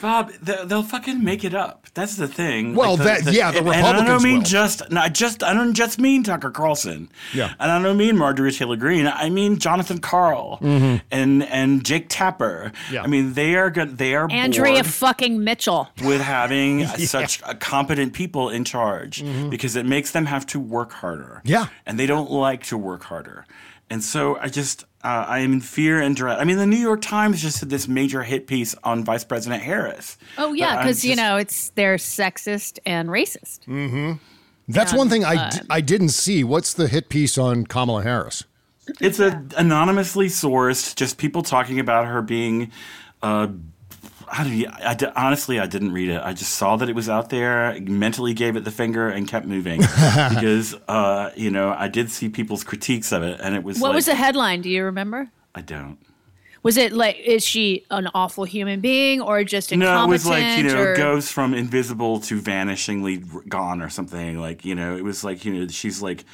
[0.00, 1.86] Bob, they- they'll fucking make it up.
[1.94, 2.74] That's the thing.
[2.74, 4.42] Well, that- yeah, the and, and I don't mean will.
[4.44, 7.10] just, no, I just, I don't just mean Tucker Carlson.
[7.32, 7.52] Yeah.
[7.60, 9.06] and I don't mean Marjorie Taylor Greene.
[9.06, 12.72] I mean Jonathan Karl and and Jake Tapper.
[12.74, 12.94] Mm-hmm.
[12.94, 13.02] Yeah.
[13.02, 13.98] I mean they are good.
[13.98, 15.88] They are Andrea bored fucking Mitchell.
[16.02, 20.92] with having such uh, competent people in charge because it makes them have to work
[20.92, 21.40] harder.
[21.44, 21.48] Mm-hmm.
[21.48, 21.66] Yeah.
[21.86, 23.44] and they don't like to work harder.
[23.90, 26.38] And so I just, uh, I am in fear and dread.
[26.38, 29.62] I mean, the New York Times just did this major hit piece on Vice President
[29.62, 30.16] Harris.
[30.38, 33.60] Oh yeah, because you know it's they're sexist and racist.
[33.66, 34.18] Mm.
[34.66, 36.42] That's one thing i didn't see.
[36.42, 38.44] What's the hit piece on Kamala Harris?
[39.00, 42.72] It's a anonymously sourced, just people talking about her being.
[43.22, 43.48] Uh,
[44.34, 46.20] how do you, I, di- honestly, I didn't read it.
[46.20, 49.46] I just saw that it was out there, mentally gave it the finger, and kept
[49.46, 49.78] moving
[50.30, 53.88] because uh, you know I did see people's critiques of it, and it was What
[53.90, 54.60] like, was the headline?
[54.60, 55.30] Do you remember?
[55.54, 55.98] I don't.
[56.64, 60.08] Was it like is she an awful human being or just No, incompetent?
[60.08, 64.40] it was like you know or- goes from invisible to vanishingly gone or something.
[64.40, 66.24] Like you know, it was like you know she's like.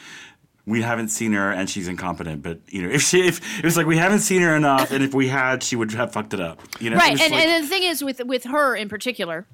[0.67, 2.43] We haven't seen her, and she's incompetent.
[2.43, 5.03] But you know, if she, if it was like we haven't seen her enough, and
[5.03, 6.61] if we had, she would have fucked it up.
[6.81, 9.47] You know, right, and, like- and the thing is with with her in particular,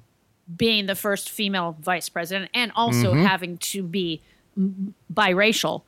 [0.55, 3.25] being the first female vice president and also Mm-hmm.
[3.25, 4.21] having to be
[5.13, 5.83] biracial,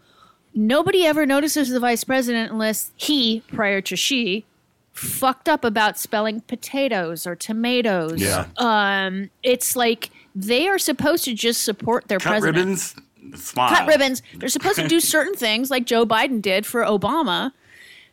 [0.53, 4.45] nobody ever notices the vice president unless he, prior to she,
[4.93, 8.21] fucked up about spelling potatoes or tomatoes.
[8.21, 8.47] Yeah.
[8.58, 12.58] Um, it's like they are supposed to just support their cut president.
[12.58, 12.95] ribbons,
[13.36, 13.69] smile.
[13.69, 14.21] cut ribbons.
[14.36, 17.51] They're supposed to do certain things like Joe Biden did for Obama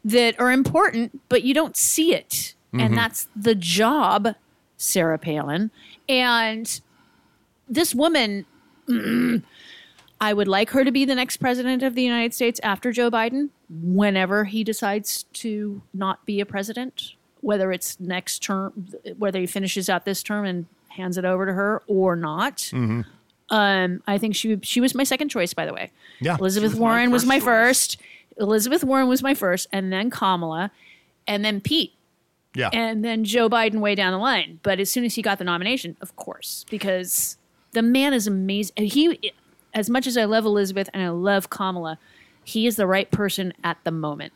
[0.04, 2.54] that are important, but you don't see it.
[2.72, 2.94] And mm-hmm.
[2.94, 4.34] that's the job,
[4.76, 5.70] Sarah Palin.
[6.08, 6.80] And
[7.68, 8.46] this woman,
[10.20, 13.10] I would like her to be the next president of the United States after Joe
[13.10, 18.88] Biden, whenever he decides to not be a president, whether it's next term,
[19.18, 22.56] whether he finishes out this term and hands it over to her or not.
[22.56, 23.02] Mm-hmm.
[23.50, 25.90] Um, I think she she was my second choice, by the way.
[26.20, 26.36] Yeah.
[26.38, 27.44] Elizabeth was my Warren was my choice.
[27.44, 27.96] first.
[28.38, 30.70] Elizabeth Warren was my first, and then Kamala,
[31.26, 31.94] and then Pete,
[32.54, 32.68] Yeah.
[32.72, 34.60] and then Joe Biden way down the line.
[34.62, 37.38] But as soon as he got the nomination, of course, because
[37.72, 38.74] the man is amazing.
[38.76, 39.32] And He,
[39.72, 41.98] as much as I love Elizabeth and I love Kamala,
[42.44, 44.32] he is the right person at the moment.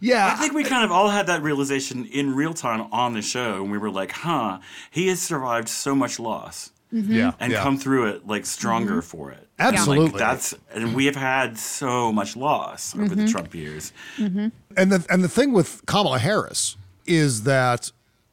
[0.00, 0.26] yeah.
[0.26, 3.62] I think we kind of all had that realization in real time on the show,
[3.62, 4.58] and we were like, "Huh,
[4.90, 7.12] he has survived so much loss Mm-hmm.
[7.12, 7.32] yeah.
[7.40, 7.62] and yeah.
[7.62, 9.00] come through it like stronger mm-hmm.
[9.00, 10.10] for it." Absolutely.
[10.10, 13.26] Like that's and we have had so much loss over the mm-hmm.
[13.26, 13.92] Trump years.
[14.18, 16.76] And the and the thing with Kamala Harris
[17.06, 17.92] is that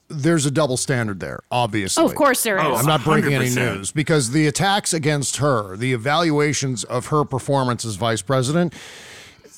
[0.10, 2.02] there's a double standard there, obviously.
[2.02, 2.78] Oh, of course there oh, is.
[2.78, 3.56] Oh, I'm not breaking any 100%.
[3.56, 8.74] news because the attacks against her, the evaluations of her performance as vice president,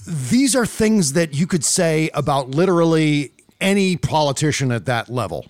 [0.08, 3.32] these are things that you could say about literally
[3.62, 5.46] any politician at that level.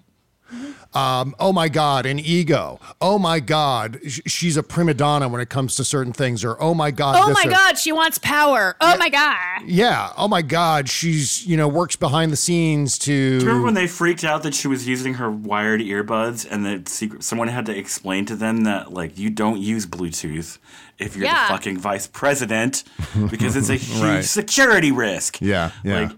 [0.94, 2.80] Um, oh my God, an ego.
[3.00, 6.44] Oh my God, sh- she's a prima donna when it comes to certain things.
[6.44, 8.76] Or oh my God, Oh this my or- God, she wants power.
[8.82, 9.38] Oh my God.
[9.66, 10.12] Yeah.
[10.18, 13.12] Oh my God, she's you know works behind the scenes to.
[13.40, 16.66] Do you remember when they freaked out that she was using her wired earbuds and
[16.66, 20.58] that secret someone had to explain to them that like you don't use Bluetooth
[21.00, 21.48] if you're Yeah.
[21.48, 22.84] the fucking vice president
[23.30, 24.24] because it's a huge Right.
[24.26, 25.40] security risk.
[25.42, 26.00] Yeah, yeah.
[26.02, 26.12] Like,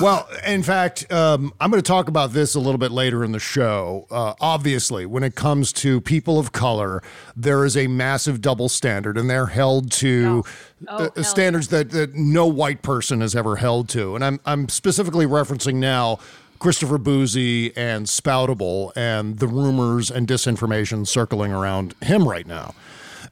[0.00, 3.32] Well, in fact, um, I'm going to talk about this a little bit later in
[3.32, 4.06] the show.
[4.10, 7.02] Uh, obviously, when it comes to people of color,
[7.36, 10.44] there is a massive double standard, and they're held to
[10.88, 14.14] Oh, uh, hell standards that, that no white person has ever held to.
[14.14, 16.18] And I'm, I'm specifically referencing now
[16.58, 22.74] Christopher Bouzy and Spoutable and the rumors and disinformation circling around him right now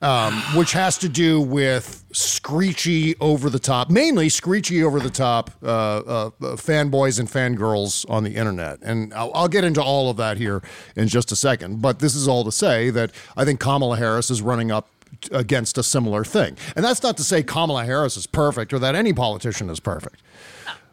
[0.02, 5.50] um, which has to do with screechy over the top, mainly screechy over the top
[5.62, 8.78] uh, uh, uh, fanboys and fangirls on the internet.
[8.82, 10.62] And I'll, I'll get into all of that here
[10.96, 11.82] in just a second.
[11.82, 14.88] But this is all to say that I think Kamala Harris is running up
[15.32, 16.56] against a similar thing.
[16.74, 20.22] And that's not to say Kamala Harris is perfect or that any politician is perfect.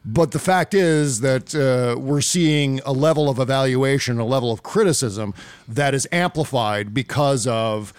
[0.03, 4.63] But the fact is that uh, we're seeing a level of evaluation, a level of
[4.63, 5.33] criticism
[5.67, 7.93] that is amplified because of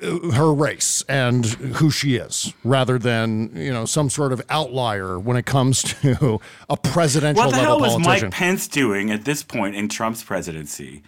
[0.00, 5.36] her race and who she is, rather than you know some sort of outlier when
[5.36, 8.28] it comes to a presidential what the level hell was politician.
[8.28, 11.02] Mike Pence doing at this point in Trump's presidency?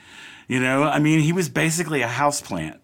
[0.49, 2.79] You know, I mean, he was basically a houseplant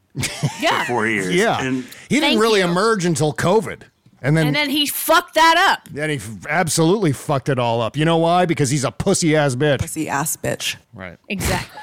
[0.61, 0.81] Yeah.
[0.85, 1.35] for four years.
[1.35, 2.67] yeah, And he didn't really you.
[2.67, 3.85] emerge until COVID,
[4.21, 5.89] and then And then he fucked that up.
[5.91, 7.97] then he f- absolutely fucked it all up.
[7.97, 8.45] You know why?
[8.45, 9.79] Because he's a pussy ass bitch.
[9.81, 10.77] Pussy ass bitch.
[10.93, 11.17] Right.
[11.31, 11.81] Exactly.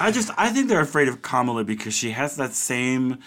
[0.00, 3.18] I just I think they're afraid of Kamala because she has that same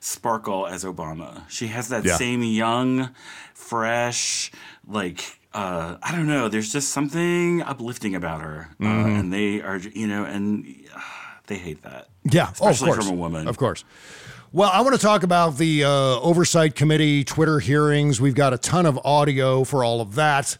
[0.00, 1.48] sparkle as Obama.
[1.48, 2.16] She has that Yeah.
[2.16, 3.10] same young,
[3.54, 4.50] fresh,
[4.86, 6.48] like uh, I don't know.
[6.48, 11.00] There's just something uplifting about her, uh, and they are you know, and uh,
[11.48, 12.08] they hate that.
[12.24, 13.06] Yeah, especially oh, of course.
[13.08, 13.48] from a woman.
[13.48, 13.84] Of course.
[14.52, 15.88] Well, I want to talk about the uh,
[16.20, 18.20] oversight committee Twitter hearings.
[18.20, 20.56] We've got a ton of audio for all of that.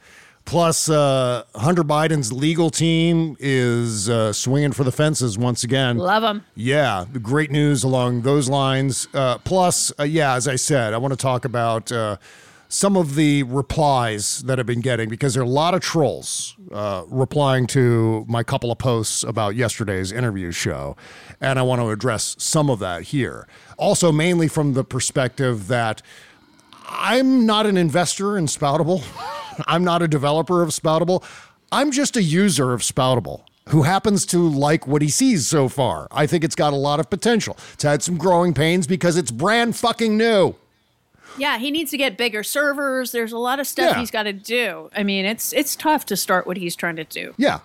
[0.51, 5.97] Plus, uh, Hunter Biden's legal team is uh, swinging for the fences once again.
[5.97, 6.45] Love them.
[6.57, 9.07] Yeah, great news along those lines.
[9.15, 12.17] Uh, plus, uh, yeah, as I said, I want to talk about uh,
[12.69, 16.57] some of the replies that I've been getting because there are a lot of trolls
[16.73, 20.97] uh, replying to my couple of posts about yesterday's interview show.
[21.41, 23.47] And I want to address some of that here.
[23.79, 26.03] Also, mainly from the perspective that
[26.91, 29.03] I'm not an investor in Spoutable.
[29.67, 31.23] I'm not a developer of Spoutable.
[31.73, 36.09] I'm just a user of Spoutable who happens to like what he sees so far.
[36.11, 37.57] I think it's got a lot of potential.
[37.75, 40.57] It's had some growing pains because it's brand fucking new.
[41.39, 43.13] Yeah, he needs to get bigger servers.
[43.13, 44.01] There's a lot of stuff Yeah.
[44.01, 44.91] he's got to do.
[44.97, 47.35] I mean, it's it's tough to start what he's trying to do.
[47.37, 47.61] Yeah.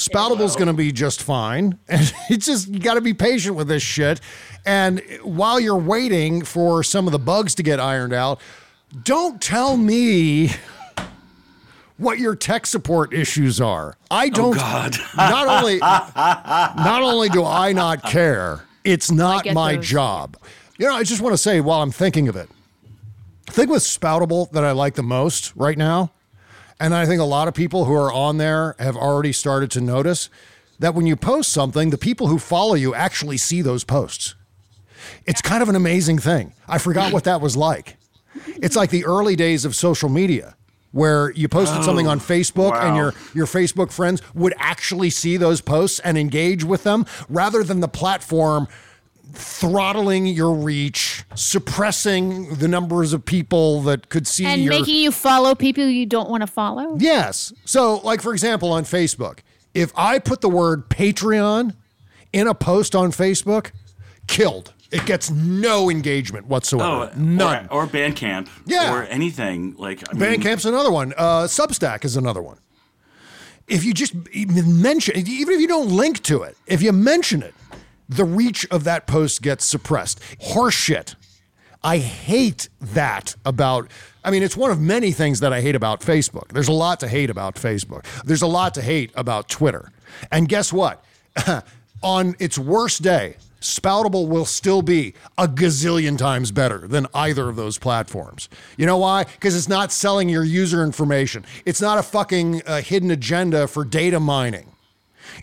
[0.00, 1.78] Spoutable's going to be just fine.
[1.88, 4.20] And it's just, you got to be patient with this shit.
[4.64, 8.40] And while you're waiting for some of the bugs to get ironed out,
[9.04, 10.52] don't tell me
[11.98, 13.96] what your tech support issues are.
[14.10, 14.56] I oh, don't.
[14.56, 14.96] God.
[15.16, 19.86] not only, not only do I not care, it's not my those.
[19.86, 20.36] job.
[20.78, 22.48] You know, I just want to say while I'm thinking of it,
[23.46, 26.12] the thing with Spoutable that I like the most right now
[26.80, 29.80] and I think a lot of people who are on there have already started to
[29.80, 30.30] notice
[30.78, 34.34] that when you post something, the people who follow you actually see those posts.
[35.26, 36.54] It's kind of an amazing thing.
[36.66, 37.96] I forgot what that was like.
[38.46, 40.56] It's like the early days of social media
[40.92, 45.36] where you posted something on oh, Facebook and your your Facebook friends would actually see
[45.36, 48.66] those posts and engage with them rather than the platform
[49.32, 55.12] throttling your reach, suppressing the numbers of people that could see And your making you
[55.12, 56.96] follow people you don't want to follow.
[56.98, 57.52] Yes.
[57.64, 59.38] So, like for example, on Facebook,
[59.74, 61.74] if I put the word Patreon
[62.32, 63.72] in a post on Facebook,
[64.26, 64.72] killed.
[64.90, 67.12] It gets no engagement whatsoever.
[67.14, 67.68] Oh, None.
[67.70, 68.48] Or, or Bandcamp.
[68.66, 68.92] Yeah.
[68.92, 70.02] Or anything like.
[70.10, 71.14] I mean, Bandcamp's another one.
[71.16, 72.58] Uh, Substack is another one.
[73.68, 77.54] If you just mention, even if you don't link to it, if you mention it,
[78.10, 80.20] the reach of that post gets suppressed.
[80.40, 81.14] Horseshit.
[81.82, 83.90] I hate that about.
[84.22, 86.48] I mean, it's one of many things that I hate about Facebook.
[86.48, 88.04] There's a lot to hate about Facebook.
[88.24, 89.90] There's a lot to hate about Twitter.
[90.30, 91.02] And guess what?
[92.02, 97.56] On its worst day, Spoutable will still be a gazillion times better than either of
[97.56, 98.48] those platforms.
[98.76, 99.24] You know why?
[99.24, 101.44] Because it's not selling your user information.
[101.64, 104.72] It's not a fucking uh, hidden agenda for data mining.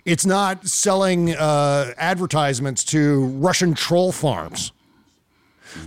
[0.05, 4.71] It's not selling uh, advertisements to Russian troll farms.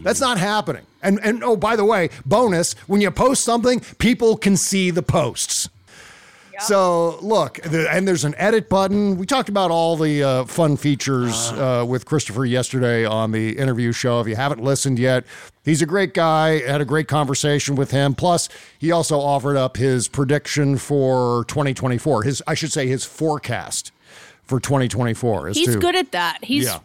[0.03, 0.85] That's not happening.
[1.03, 5.03] And and oh, by the way, bonus: when you post something, people can see the
[5.03, 5.69] posts.
[6.63, 9.17] So look, the, and there's an edit button.
[9.17, 13.93] We talked about all the uh, fun features uh, with Christopher yesterday on the interview
[13.93, 14.21] show.
[14.21, 15.25] If you haven't listened yet,
[15.65, 16.59] he's a great guy.
[16.61, 18.15] Had a great conversation with him.
[18.15, 22.23] Plus, he also offered up his prediction for 2024.
[22.25, 23.93] His, I should say, his forecast
[24.45, 25.49] for 2024.
[25.49, 26.45] as He's to- good at that.
[26.45, 26.79] He's Yeah.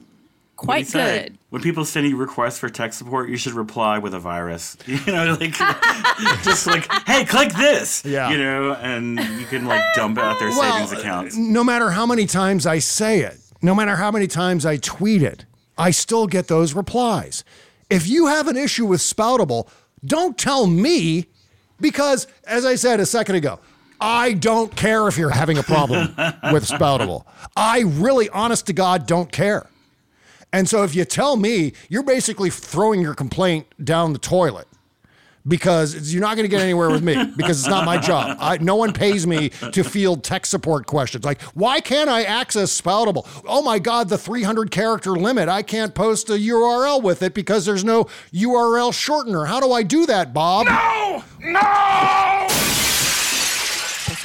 [0.58, 1.24] What do quite say?
[1.24, 1.38] good.
[1.50, 4.78] When people send you requests for tech support, you should reply with a virus.
[4.88, 5.54] You know, like
[6.44, 8.04] just like, hey, click this.
[8.06, 8.30] Yeah.
[8.30, 11.36] You know, and you can like dump out their savings accounts.
[11.36, 14.78] Uh, no matter how many times I say it, no matter how many times I
[14.78, 15.46] tweet it,
[15.78, 17.44] I still get those replies.
[17.90, 19.68] If you have an issue with Spoutable,
[20.04, 21.26] don't tell me
[21.80, 23.60] because, as I said a second ago,
[24.00, 26.08] I don't care if you're having a problem
[26.52, 27.26] with Spoutable.
[27.56, 29.68] I really, honest to God, don't care.
[30.56, 34.70] And so if you tell me, you're basically throwing your complaint down the toilet
[35.46, 38.38] because you're not going to get anywhere with me because it's not my job.
[38.40, 42.80] I, no one pays me to field tech support questions like, why can't I access
[42.80, 43.28] Spoutable?
[43.46, 45.50] Oh my God, the 300 character limit.
[45.50, 49.48] I can't post a URL with it because there's no URL shortener.
[49.48, 50.68] How do I do that, Bob?
[50.68, 51.24] No!
[51.42, 52.65] No!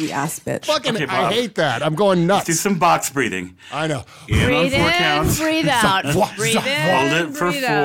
[0.00, 0.64] Pussy ass bitch.
[0.66, 1.32] Fucking, Okay, I Bob.
[1.32, 1.82] hate that.
[1.82, 2.46] I'm going nuts.
[2.46, 2.60] Do nuts.
[2.60, 3.56] some box breathing.
[3.72, 4.04] I know.
[4.28, 5.38] In on four in, counts.
[5.38, 6.14] breathe out.
[6.14, 6.36] What?
[6.36, 7.84] breathe Hold in, Hold it for breathe out.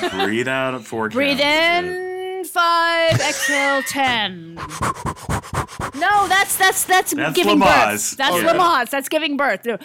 [0.00, 0.10] four.
[0.10, 1.88] Breathe out at four Breathe counts.
[1.88, 4.54] in five, exhale ten.
[5.96, 8.10] No, that's that's that's, That's giving Lamaze.
[8.10, 8.16] birth.
[8.16, 8.52] That's Yeah.
[8.54, 8.90] Lamaze.
[8.90, 9.64] That's giving birth.
[9.64, 9.78] No.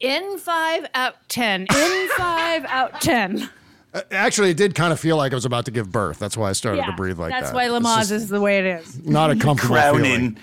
[0.00, 1.62] In five, out ten.
[1.62, 3.48] In five, out ten.
[3.92, 6.18] Uh, actually, it did kind of feel like I was about to give birth.
[6.18, 7.54] That's why I started to breathe like that's that.
[7.56, 9.04] That's why It's Lamaze just is the way it is.
[9.04, 10.38] not a comfortable feeling.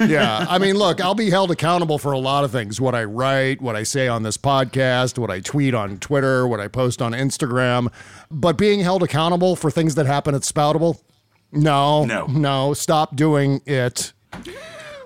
[0.00, 0.46] Yeah.
[0.48, 3.60] I mean, look, I'll be held accountable for a lot of things what I write,
[3.62, 7.12] what I say on this podcast, what I tweet on Twitter, what I post on
[7.12, 7.90] Instagram.
[8.30, 11.00] But being held accountable for things that happen at Spoutable,
[11.52, 12.26] no, No.
[12.26, 14.12] no, stop doing it.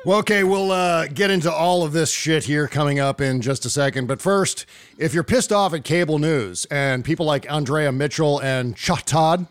[0.06, 3.64] Well, okay, we'll uh, get into all of this shit here coming up in just
[3.64, 4.06] a second.
[4.06, 4.66] But first,
[4.98, 9.46] if you're pissed off at cable news and people like Andrea Mitchell and Chuck Todd,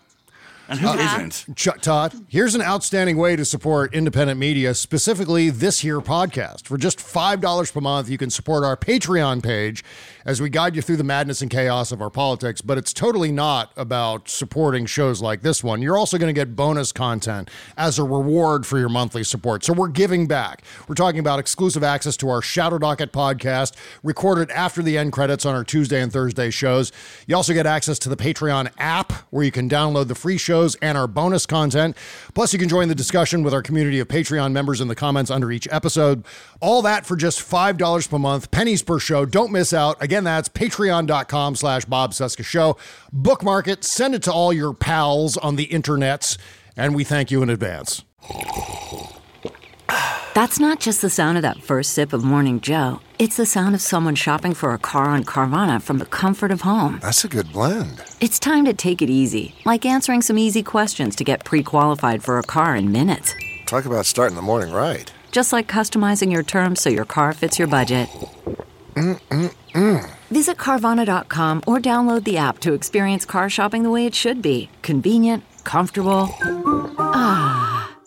[0.70, 2.14] And who not Chuck Todd.
[2.28, 6.68] Here's an outstanding way to support independent media, specifically this here podcast.
[6.68, 9.84] For just $5 per month, you can support our Patreon page
[10.26, 12.62] as we guide you through the madness and chaos of our politics.
[12.62, 15.82] But it's totally not about supporting shows like this one.
[15.82, 19.64] You're also going to get bonus content as a reward for your monthly support.
[19.64, 20.64] So we're giving back.
[20.88, 25.46] We're talking about exclusive access to our Shadow Docket podcast, recorded after the end credits
[25.46, 26.92] on our Tuesday and Thursday shows.
[27.28, 30.76] You also get access to the Patreon app where you can download the free shows
[30.76, 31.98] and our bonus content.
[32.34, 35.32] Plus, you can join the discussion with our community of Patreon members in the comments
[35.32, 36.24] under each episode.
[36.62, 39.26] All that for just $5 per month, pennies per show.
[39.26, 40.02] Don't miss out.
[40.02, 42.78] Again, that's patreon.com slash Bob Cesca Show.
[43.12, 46.38] Bookmark it, send it to all your pals on the internets,
[46.78, 48.04] and we thank you in advance.
[50.34, 53.00] That's not just the sound of that first sip of Morning Joe.
[53.20, 56.62] It's the sound of someone shopping for a car on Carvana from the comfort of
[56.62, 57.00] home.
[57.04, 58.04] That's a good blend.
[58.20, 62.24] It's time to take it easy, like answering some easy questions to get pre qualified
[62.24, 63.36] for a car in minutes.
[63.68, 65.12] Talk about starting the morning right.
[65.32, 68.10] Just like customizing your terms so your car fits your budget.
[68.94, 70.10] Mm-mm-mm.
[70.32, 74.70] Visit Carvana.com or download the app to experience car shopping the way it should be
[74.82, 76.30] convenient, comfortable.
[77.00, 77.98] Ah.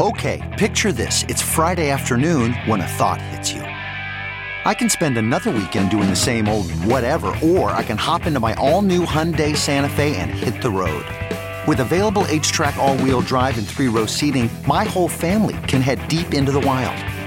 [0.00, 1.22] Okay, picture this.
[1.28, 3.60] It's Friday afternoon when a thought hits you.
[3.60, 8.40] I can spend another weekend doing the same old whatever, or I can hop into
[8.40, 11.04] my all new Hyundai Santa Fe and hit the road.
[11.68, 16.06] With available HTRAC, all wheel drive, and three row seating, my whole family can head
[16.08, 16.96] deep into the wild.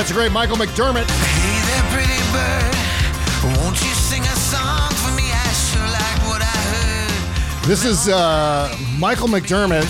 [0.00, 1.04] Yeah, it's a great Michael McDermott.
[1.10, 3.60] Hey there, pretty bird.
[3.60, 5.24] Won't you sing a song for me?
[5.30, 7.68] I sure like what I heard.
[7.68, 9.84] This is uh, Michael McDermott.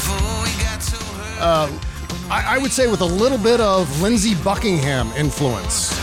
[1.41, 1.71] Uh,
[2.29, 5.97] I, I would say with a little bit of Lindsey Buckingham influence,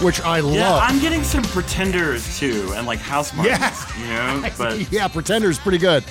[0.00, 0.54] which I love.
[0.54, 0.82] Yeah, love.
[0.90, 3.58] I'm getting some pretenders too, and like house parties.
[3.58, 4.32] Yeah.
[4.32, 6.02] You know, but yeah, Pretender's pretty good.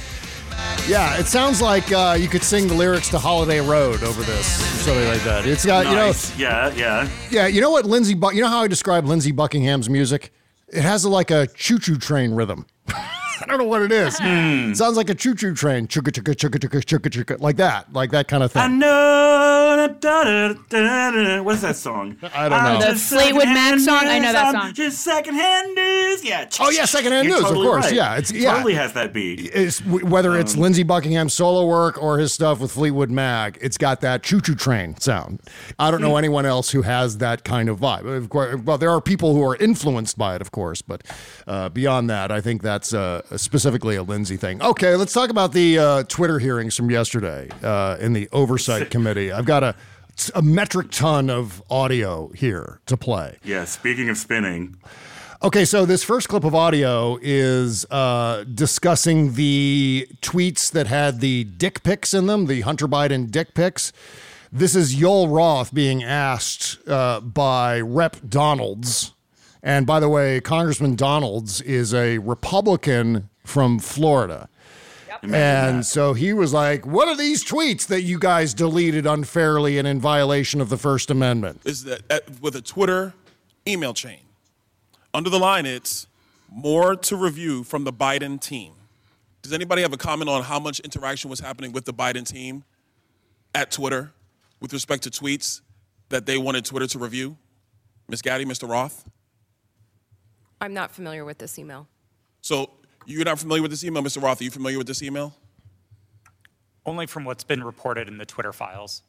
[0.88, 4.60] Yeah, it sounds like uh, you could sing the lyrics to Holiday Road over this,
[4.62, 5.46] or something like that.
[5.46, 6.38] It's got, Nice.
[6.38, 7.10] you know, yeah, yeah.
[7.32, 10.34] yeah, you know what Lindsey, Bu- you know how I describe Lindsey Buckingham's music?
[10.68, 12.66] It has a, like a choo-choo train rhythm.
[13.42, 14.18] I don't know what it is.
[14.22, 18.12] It sounds like a choo-choo train, chugga chugga chugga chugga chugga chugga, like that, like
[18.12, 18.62] that kind of thing.
[18.62, 18.80] I thing.
[18.80, 19.88] know.
[20.00, 21.42] da, da, da, da, da.
[21.42, 22.18] What's that song?
[22.36, 22.80] I don't know.
[22.80, 24.08] The Just Fleetwood Mac secondhand song?
[24.08, 24.74] I know news, that I'm song.
[24.74, 26.24] Just secondhand news.
[26.24, 26.50] Yeah.
[26.60, 27.86] Oh yeah, secondhand You're news, totally of course.
[27.86, 27.94] right.
[27.94, 28.54] Yeah, it's yeah.
[28.54, 29.52] Totally has that beat.
[29.54, 34.02] It's, whether it's Lindsey Buckingham's solo work or his stuff with Fleetwood Mac, it's got
[34.02, 35.42] that choo-choo train sound.
[35.80, 38.06] I don't know anyone else who has that kind of vibe.
[38.06, 41.04] Of course, well, there are people who are influenced by it, of course, but
[41.48, 44.62] uh, beyond that, I think that's uh, specifically a Lindsey thing.
[44.62, 49.32] Okay, let's talk about the uh, Twitter hearings from yesterday uh, in the Oversight Committee.
[49.32, 49.76] I've got a
[50.36, 53.38] a metric ton of audio here to play.
[53.44, 53.66] Yeah.
[53.66, 54.78] Speaking of spinning,
[55.44, 61.44] Okay, so this first clip of audio is uh, discussing the tweets that had the
[61.44, 63.92] dick pics in them, the Hunter Biden dick pics.
[64.54, 68.18] This is Yoel Roth being asked uh, by Rep.
[68.30, 69.13] Donalds.
[69.64, 74.50] And by the way, Congressman Donalds is a Republican from Florida.
[75.22, 79.88] And so he was like, What are these tweets that you guys deleted unfairly and
[79.88, 81.62] in violation of the First Amendment?
[81.64, 83.14] is that uh, with a Twitter
[83.66, 84.20] email chain.
[85.14, 86.08] Under the line, it's
[86.50, 88.74] more to review from the Biden team.
[89.42, 92.64] Does anybody have a comment on how much interaction was happening with the Biden team
[93.56, 94.12] at Twitter
[94.60, 95.62] with respect to tweets
[96.10, 97.38] that they wanted Twitter to review?
[98.10, 98.22] Ms.
[98.22, 98.68] Gadde, Mr.
[98.68, 99.06] Roth?
[100.64, 101.90] I'm not familiar with this email.
[102.40, 102.70] So
[103.06, 104.22] you're not familiar with this email, Mr.
[104.22, 104.40] Roth?
[104.40, 105.34] Are you familiar with this email?
[106.86, 109.02] Only from what's been reported in the Twitter files.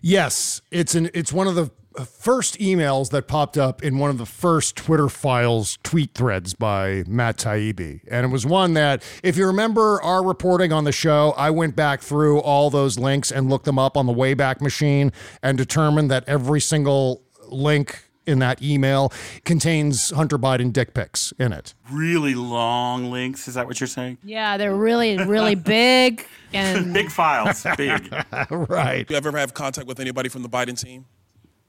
[0.00, 4.08] Yes, it's an it's one of the uh, first emails that popped up in one
[4.08, 8.00] of the first Twitter files tweet threads by Matt Taibbi.
[8.10, 11.76] And it was one that if you remember our reporting on the show, I went
[11.76, 16.10] back through all those links and looked them up on the Wayback Machine and determined
[16.10, 19.12] that every single link in that email
[19.44, 21.74] contains Hunter Biden dick pics in it.
[21.90, 23.48] really long links.
[23.48, 24.18] Is that what you're saying?
[24.24, 27.66] Yeah, they're really, really big and Big files.
[27.76, 28.12] Big.
[28.50, 29.06] right.
[29.06, 31.06] Do you ever have contact with anybody from the Biden team?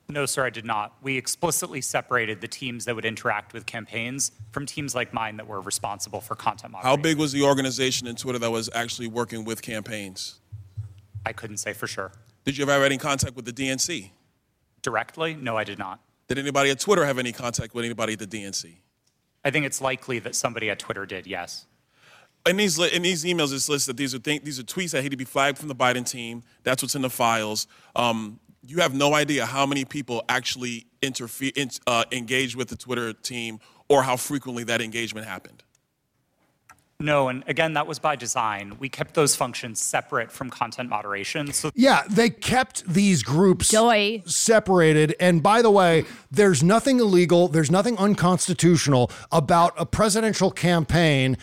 [0.09, 0.95] No, sir, I did not.
[1.01, 5.47] We explicitly separated the teams that would interact with campaigns from teams like mine that
[5.47, 6.97] were responsible for content moderation.
[6.97, 10.41] How big was the organization in Twitter that was actually working with campaigns?
[11.25, 12.11] I couldn't say for sure.
[12.43, 14.11] Did you ever have any contact with the DNC?
[14.81, 15.35] Directly?
[15.35, 16.01] No, I did not.
[16.27, 18.75] Did anybody at Twitter have any contact with anybody at the DNC?
[19.43, 21.65] I think it's likely that somebody at Twitter did, yes.
[22.45, 25.01] In these in these emails, it's listed that these are th- these are tweets that
[25.01, 26.43] had to be flagged from the Biden team.
[26.63, 27.67] That's what's in the files.
[27.95, 32.75] Um, you have no idea how many people actually interfere, in, uh, engage with the
[32.75, 33.59] Twitter team,
[33.89, 35.62] or how frequently that engagement happened.
[37.03, 38.77] No, and again, that was by design.
[38.79, 41.51] We kept those functions separate from content moderation.
[41.51, 43.67] So Yeah, they kept these groups
[44.25, 45.13] separated.
[45.19, 51.37] And by the way, there's nothing illegal, there's nothing unconstitutional about a presidential campaign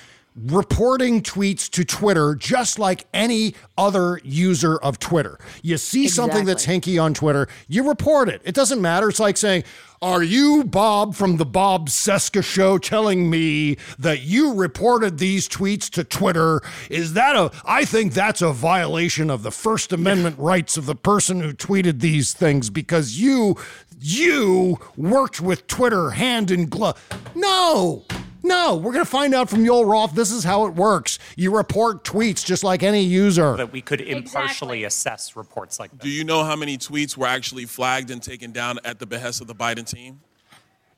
[0.47, 5.39] reporting tweets to Twitter just like any other user of Twitter.
[5.63, 8.41] You see something that's hinky on Twitter, you report it.
[8.45, 9.09] It doesn't matter.
[9.09, 9.65] It's like saying,
[10.03, 15.91] are you Bob from the Bob Cesca show telling me that you reported these tweets
[15.91, 16.63] to Twitter?
[16.89, 20.95] Is that a I think that's a violation of the First Amendment rights of the
[20.95, 23.57] person who tweeted these things because you
[24.01, 26.99] you worked with Twitter hand in glove.
[27.35, 28.05] No.
[28.43, 30.15] No, we're going to find out from Yoel Roth.
[30.15, 31.19] This is how it works.
[31.37, 33.57] You report tweets just like any user.
[33.57, 36.01] that we could impartially assess reports like this.
[36.01, 39.41] Do you know how many tweets were actually flagged and taken down at the behest
[39.41, 40.21] of the Biden team?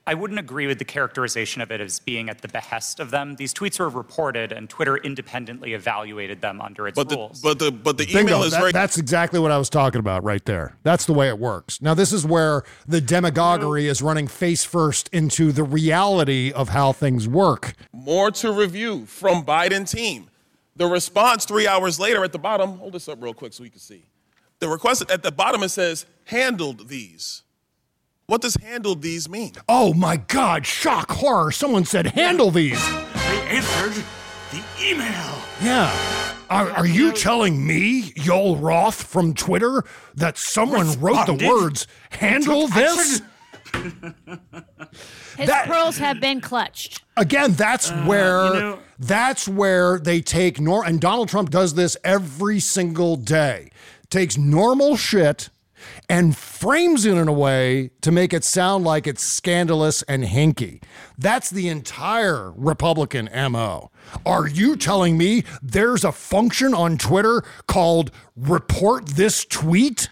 [0.05, 3.37] I wouldn't agree with the characterization of it as being at the behest of them.
[3.37, 7.41] These tweets were reported, and Twitter independently evaluated them under its But the rules.
[7.41, 8.21] but the but the Bingo.
[8.21, 10.77] email is That- very that's exactly what I was talking about right there.
[10.83, 11.81] That's the way it works.
[11.81, 16.93] Now, this is where the demagoguery is running face first into the reality of how
[16.93, 17.75] things work.
[17.93, 20.29] more to review from Biden team.
[20.75, 23.71] The response three hours later at the bottom, hold this up real quick so we
[23.71, 24.07] can see.
[24.59, 27.43] The request at the bottom it says handled these.
[28.27, 29.53] What does handle these mean?
[29.69, 31.51] Oh my God, shock, horror.
[31.53, 32.81] Someone said, handle these.
[32.89, 34.05] They answered
[34.51, 35.39] the email.
[35.63, 35.93] Yeah.
[36.49, 41.87] Are, are you telling me, Yoel Roth from Twitter, that someone wrote the Responded words,
[42.11, 43.23] handle this?
[45.39, 47.03] his pearls have been clutched.
[47.17, 52.61] Again, that's Uh, where that's where they take nor and Donald Trump does this every
[52.61, 53.71] single day.
[54.11, 55.49] Takes normal shit
[56.13, 60.83] and frames it in a way to make it sound like it's scandalous and hinky.
[61.17, 63.91] That's the entire Republican MO.
[64.27, 70.11] Are you telling me there's a function on Twitter called report this tweet?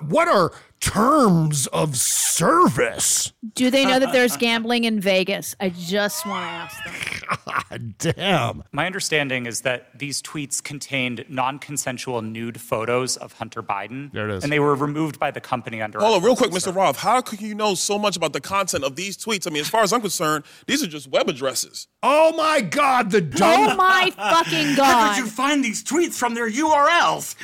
[0.00, 0.50] What are
[0.88, 3.32] terms of service?
[3.54, 5.54] Do they know that there's gambling in Vegas?
[5.60, 7.38] I just want to ask them.
[7.46, 8.64] God damn.
[8.72, 14.12] My understanding is that these tweets contained non-consensual nude photos of Hunter Biden.
[14.12, 14.42] There it is.
[14.44, 15.98] And they were removed by the company under.
[15.98, 16.74] Hold on, real quick, Mr.
[16.74, 16.96] Roth.
[16.96, 19.46] How could you know so much about the content of these tweets?
[19.46, 21.86] I mean, as far as I'm concerned, these are just web addresses.
[22.02, 23.70] Oh my God, the oh dumb.
[23.72, 24.84] Oh my fucking God.
[24.84, 27.34] How could you find these tweets from their URLs?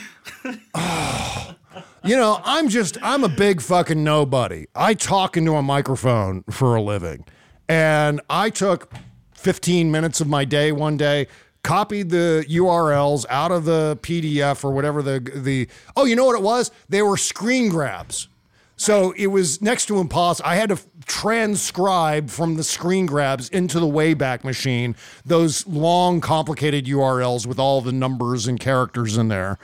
[2.05, 4.67] You know, I'm just, I'm a big fucking nobody.
[4.75, 7.25] I talk into a microphone for a living.
[7.69, 8.93] And I took
[9.35, 11.29] 15 minutes of my day one day,
[11.63, 16.37] copied the URLs out of the PDF or whatever the, the, oh, you know what
[16.37, 16.71] it was?
[16.89, 18.29] They were screen grabs.
[18.77, 20.49] So it was next to impossible.
[20.49, 26.87] I had to transcribe from the screen grabs into the Wayback Machine those long, complicated
[26.87, 29.59] URLs with all the numbers and characters in there.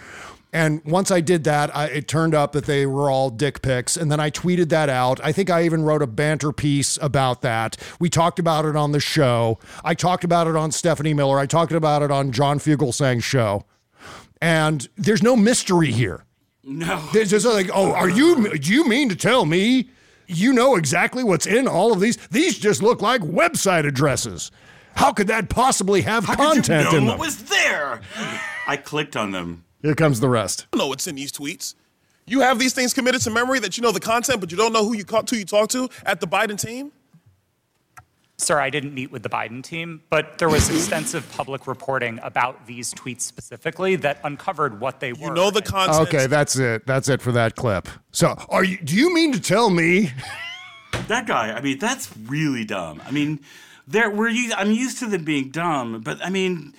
[0.53, 3.96] And once I did that, I, it turned up that they were all dick pics.
[3.96, 5.20] And then I tweeted that out.
[5.22, 7.76] I think I even wrote a banter piece about that.
[8.01, 9.61] We talked about it on the show.
[9.84, 11.38] I talked about it on Stephanie Miller.
[11.38, 13.64] I talked about it on John Fugelsang's show.
[14.42, 16.24] And there's no mystery here.
[16.64, 17.01] No.
[17.12, 19.90] There's just like, oh, are you, do you mean to tell me
[20.26, 22.16] you know exactly what's in all of these?
[22.28, 24.51] These just look like website addresses.
[24.96, 27.20] How could that possibly have How content could you know in what them?
[27.20, 28.01] was there?
[28.66, 29.64] I clicked on them.
[29.83, 30.66] Here comes the rest.
[30.72, 31.74] I don't know what's in these tweets.
[32.26, 34.72] You have these things committed to memory that you know the content, but you don't
[34.72, 36.93] know who you caught, who you talk to at the Biden team.
[38.37, 42.66] Sir, I didn't meet with the Biden team, but there was extensive public reporting about
[42.66, 45.26] these tweets specifically that uncovered what they were.
[45.26, 46.09] You know the content.
[46.09, 46.87] Okay, that's it.
[46.87, 47.89] That's it for that clip.
[48.12, 48.78] So, are you?
[48.78, 50.12] Do you mean to tell me?
[51.09, 53.03] That guy, I mean, that's really dumb.
[53.05, 53.41] I mean,
[53.87, 56.74] there we're used, I'm used to them being dumb, but I mean,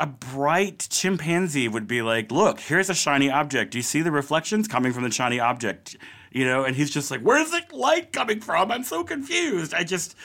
[0.00, 3.72] a bright chimpanzee would be like, "Look, here's a shiny object.
[3.72, 5.96] Do you see the reflections coming from the shiny object?"
[6.32, 8.70] You know, and he's just like, "Where's the light coming from?
[8.70, 10.16] I'm so confused." I just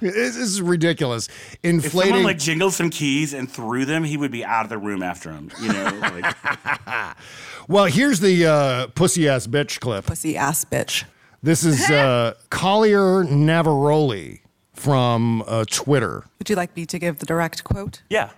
[0.00, 1.28] This is ridiculous.
[1.62, 4.78] if someone like jingled some keys and threw them, he would be out of the
[4.78, 5.50] room after him.
[5.60, 7.16] You know, like
[7.68, 10.06] well, here's the uh, pussy ass bitch clip.
[10.06, 11.04] Pussy ass bitch.
[11.42, 14.40] This is uh, Collier Navaroli
[14.72, 16.24] from uh, Twitter.
[16.38, 18.02] Would you like me to give the direct quote?
[18.08, 18.30] Yeah.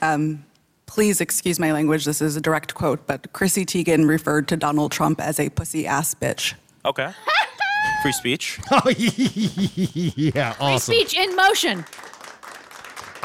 [0.00, 0.44] Um,
[0.86, 2.04] please excuse my language.
[2.04, 5.86] This is a direct quote, but Chrissy Teigen referred to Donald Trump as a pussy
[5.86, 6.54] ass bitch.
[6.84, 7.10] Okay.
[8.02, 8.60] Free speech.
[8.72, 10.92] Oh, yeah, awesome.
[10.92, 11.84] Free speech in motion.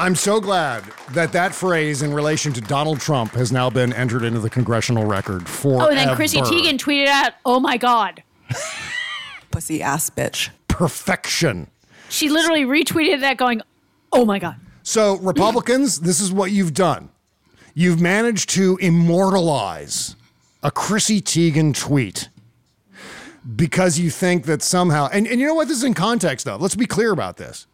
[0.00, 4.22] I'm so glad that that phrase in relation to Donald Trump has now been entered
[4.22, 5.82] into the congressional record for.
[5.82, 8.22] Oh, and then Chrissy Teigen tweeted out, "Oh my god."
[9.50, 10.50] Pussy ass bitch.
[10.68, 11.68] Perfection.
[12.08, 13.60] She literally retweeted that, going,
[14.12, 14.56] "Oh my god."
[14.88, 17.10] So, Republicans, this is what you've done.
[17.74, 20.16] You've managed to immortalize
[20.62, 22.30] a Chrissy Teigen tweet
[23.54, 25.68] because you think that somehow, and, and you know what?
[25.68, 26.56] This is in context, though.
[26.56, 27.66] Let's be clear about this.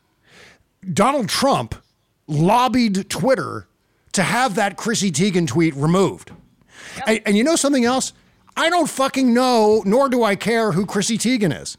[0.93, 1.77] Donald Trump
[2.27, 3.69] lobbied Twitter
[4.11, 6.33] to have that Chrissy Teigen tweet removed.
[7.07, 8.13] And, and you know something else?
[8.57, 11.79] I don't fucking know, nor do I care who Chrissy Teigen is.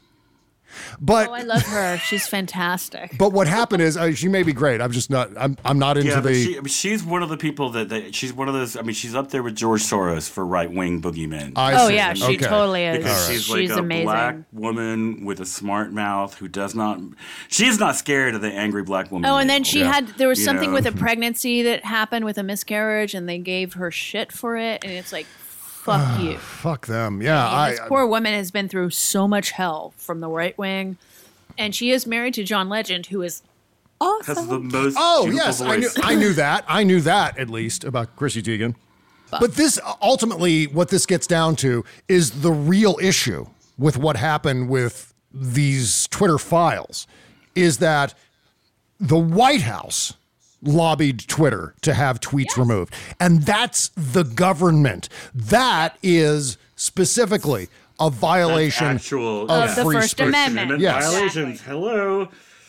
[1.00, 1.98] But Oh, I love her.
[1.98, 3.16] She's fantastic.
[3.18, 4.80] but what happened is uh, she may be great.
[4.80, 5.30] I'm just not.
[5.36, 6.34] I'm I'm not into yeah, the.
[6.34, 8.76] she, I mean, she's one of the people that, that she's one of those.
[8.76, 11.52] I mean, she's up there with George Soros for right wing boogeymen.
[11.56, 11.94] I Oh, see.
[11.96, 12.46] yeah, she Okay.
[12.46, 12.98] totally is.
[12.98, 13.32] Because All right.
[13.32, 14.04] she's, She's like a amazing.
[14.06, 17.00] black woman with a smart mouth who does not.
[17.48, 19.30] She's not scared of the angry black woman.
[19.30, 19.64] Oh, and then label.
[19.70, 20.74] she had there was You something know?
[20.74, 24.84] with a pregnancy that happened with a miscarriage, and they gave her shit for it,
[24.84, 25.26] and it's like,
[25.86, 26.38] fuck ah, you.
[26.38, 27.22] Fuck them.
[27.22, 27.88] Yeah, I mean, this I.
[27.88, 30.98] poor woman has been through so much hell from the right wing,
[31.56, 33.42] and she is married to John Legend, who is
[34.00, 34.96] has the most.
[34.98, 35.88] Oh beautiful yes, I knew.
[36.02, 36.64] I knew that.
[36.68, 38.74] I knew that at least about Chrissy Teigen.
[39.30, 44.68] But this ultimately, what this gets down to is the real issue with what happened
[44.68, 47.06] with these Twitter files
[47.54, 48.14] is that
[48.98, 50.14] the White House
[50.62, 52.94] lobbied Twitter to have tweets removed.
[53.20, 55.08] And that's the government.
[55.34, 60.26] That is specifically a violation actual of, Of the free First speech.
[60.28, 60.80] Amendment.
[60.80, 61.12] Yes.
[61.12, 61.60] violations.
[61.62, 62.28] Hello.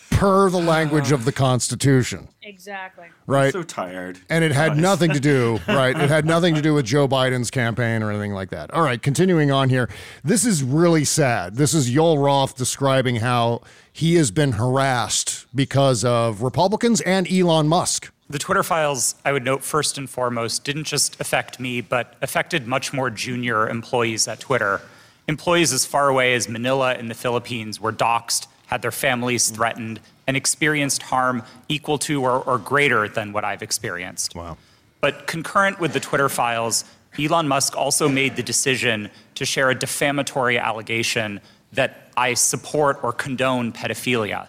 [0.09, 0.67] Per the uh-huh.
[0.67, 2.27] language of the Constitution.
[2.41, 3.07] exactly.
[3.27, 3.53] Right.
[3.53, 4.19] So tired.
[4.29, 4.77] And it had Guys.
[4.81, 5.95] nothing to do, right?
[5.95, 8.73] It had nothing to do with Joe Biden's campaign or anything like that.
[8.73, 9.89] All right, continuing on here.
[10.23, 11.55] This is really sad.
[11.55, 17.67] This is Yoel Roth describing how he has been harassed because of Republicans and Elon
[17.67, 18.11] Musk.
[18.29, 22.67] The Twitter files, I would note first and foremost, didn't just affect me, but affected
[22.67, 24.81] much more junior employees at Twitter.
[25.27, 29.99] Employees as far away as Manila in the Philippines were doxxed, had their families threatened,
[30.27, 34.35] and experienced harm equal to or, or greater than what I've experienced.
[34.35, 34.57] Wow.
[35.01, 36.83] But concurrent with the Twitter files,
[37.17, 41.39] Elon Musk also made the decision to share a defamatory allegation
[41.73, 44.47] that I support or condone pedophilia.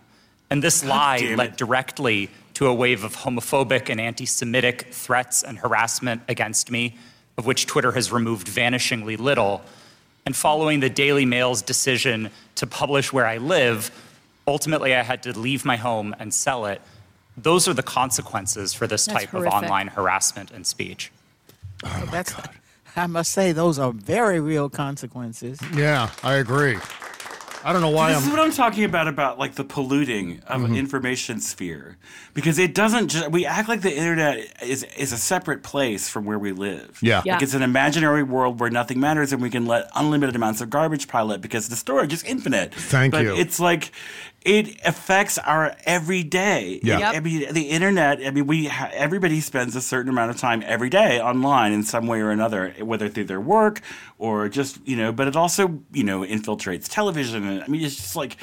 [0.50, 5.58] And this lie led directly to a wave of homophobic and anti Semitic threats and
[5.58, 6.96] harassment against me,
[7.36, 9.62] of which Twitter has removed vanishingly little.
[10.26, 13.90] And following the Daily Mail's decision to publish where I live,
[14.48, 16.80] ultimately I had to leave my home and sell it.
[17.36, 19.52] Those are the consequences for this That's type horrific.
[19.52, 21.12] of online harassment and speech.
[22.10, 22.34] That's,
[22.96, 25.60] I must say, those are very real consequences.
[25.74, 26.78] Yeah, I agree.
[27.64, 28.30] I don't know why this is I'm.
[28.32, 30.64] what I'm talking about about like the polluting of Mm-hmm.
[30.72, 31.96] an information sphere
[32.32, 36.24] because it doesn't just we act like the internet is is a separate place from
[36.24, 36.98] where we live.
[37.02, 37.22] Yeah.
[37.26, 40.70] Like it's an imaginary world where nothing matters and we can let unlimited amounts of
[40.70, 42.72] garbage pile up because the storage is infinite.
[42.74, 43.34] Thank but you.
[43.36, 43.90] It's like
[44.42, 46.80] it affects our everyday.
[46.82, 46.98] Yeah.
[46.98, 47.14] Yep.
[47.14, 48.24] I mean, the internet.
[48.24, 51.82] I mean, we ha- everybody spends a certain amount of time every day online in
[51.82, 53.80] some way or another, whether through their work
[54.18, 55.12] or just you know.
[55.12, 57.46] But it also you know infiltrates television.
[57.46, 58.36] And, I mean, it's just like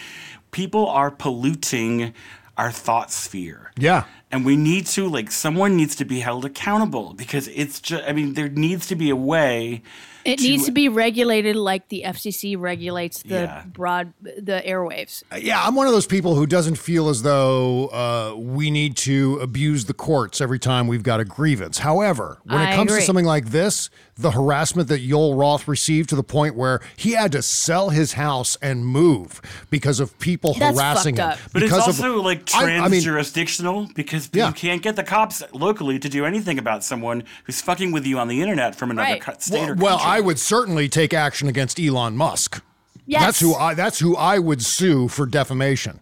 [0.52, 2.14] people are polluting
[2.58, 3.72] our thought sphere.
[3.78, 4.06] Yeah.
[4.32, 8.04] And we need to like someone needs to be held accountable because it's just.
[8.04, 9.82] I mean, there needs to be a way.
[10.26, 13.64] It needs to be regulated like the FCC regulates the Yeah.
[13.68, 15.24] broad the airwaves.
[15.40, 19.38] Yeah, I'm one of those people who doesn't feel as though uh, we need to
[19.40, 21.78] abuse the courts every time we've got a grievance.
[21.78, 23.02] However, when it comes agree.
[23.02, 27.12] to something like this, the harassment that Yoel Roth received to the point where he
[27.12, 31.46] had to sell his house and move because of people That's harassing fucked him.
[31.46, 31.52] up.
[31.52, 34.96] But it's Because of- also like I- trans I mean, jurisdictional because you can't get
[34.96, 38.76] the cops locally to do anything about someone who's fucking with you on the internet
[38.76, 39.42] from another Right.
[39.44, 39.84] state well, or country.
[39.84, 40.00] well.
[40.02, 42.62] I would certainly take action against Elon Musk.
[43.06, 43.22] Yes.
[43.22, 46.00] That's who I that's who I would sue for defamation.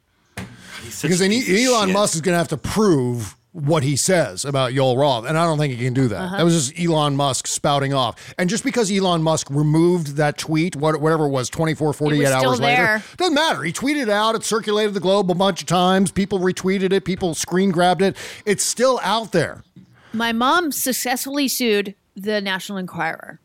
[1.02, 4.98] Because then Elon Musk is going to have to prove what he says about Yoel
[4.98, 6.20] Roth, and I don't think he can do that.
[6.20, 6.38] Uh-huh.
[6.38, 8.34] That was just Elon Musk spouting off.
[8.38, 12.60] And just because Elon Musk removed that tweet, whatever it was, 24, 48 was hours
[12.60, 13.64] later, doesn't matter.
[13.64, 17.06] He tweeted it out, it circulated the globe a bunch of times, people retweeted it,
[17.06, 18.18] people screen grabbed it.
[18.46, 19.64] It's still out there.
[20.12, 23.40] My mom successfully sued the National Enquirer,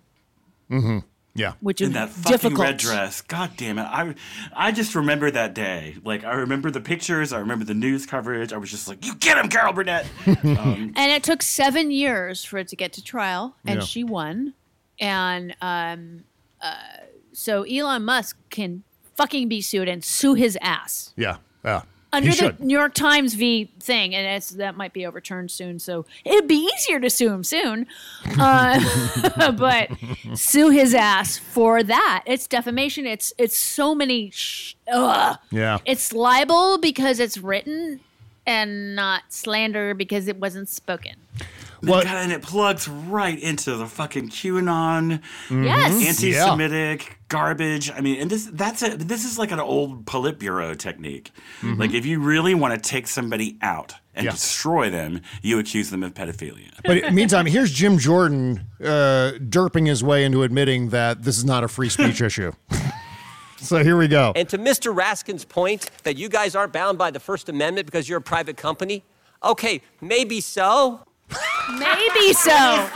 [0.70, 0.98] Mm-hmm.
[1.39, 1.53] Yeah.
[1.61, 2.61] which is in that fucking difficult.
[2.61, 3.20] red dress.
[3.22, 3.82] God damn it!
[3.84, 4.14] I
[4.55, 5.97] I just remember that day.
[6.05, 7.32] Like I remember the pictures.
[7.32, 8.53] I remember the news coverage.
[8.53, 12.45] I was just like, "You get him, Carol Burnett." um, And it took seven years
[12.45, 13.84] for it to get to trial, and Yeah.
[13.86, 14.55] she won.
[15.01, 16.24] And um,
[16.61, 16.74] uh,
[17.32, 18.82] so Elon Musk can
[19.16, 21.36] fucking be sued and sue his ass Yeah.
[21.64, 21.82] Yeah.
[22.12, 22.56] Under he the.
[22.59, 25.78] New York Times v thing, and it's that might be overturned soon.
[25.78, 27.86] So it'd be easier to sue him soon,
[28.38, 28.80] uh,
[29.52, 29.90] but
[30.34, 32.24] sue his ass for that.
[32.26, 33.06] It's defamation.
[33.06, 34.30] It's it's so many.
[34.30, 35.38] Sh- ugh.
[35.50, 35.78] Yeah.
[35.84, 38.00] It's libel because it's written,
[38.46, 41.14] and not slander because it wasn't spoken.
[41.85, 45.20] God, and it plugs right into the fucking QAnon,
[45.51, 46.07] Yes.
[46.09, 47.91] anti-Semitic garbage.
[47.91, 51.31] I mean, and this that's a this is like an old Politburo technique.
[51.62, 51.79] Mhm.
[51.79, 54.31] Like if you really want to take somebody out and Yeah.
[54.33, 56.70] destroy them, you accuse them of pedophilia.
[56.85, 61.64] But meantime, here's Jim Jordan uh, derping his way into admitting that this is not
[61.64, 62.53] a free speech issue.
[63.61, 64.33] So here we go.
[64.37, 64.95] And to Mr.
[64.95, 68.57] Raskin's point that you guys aren't bound by the First Amendment because you're a private
[68.57, 69.03] company,
[69.43, 71.01] okay, maybe so.
[71.79, 72.89] Maybe so.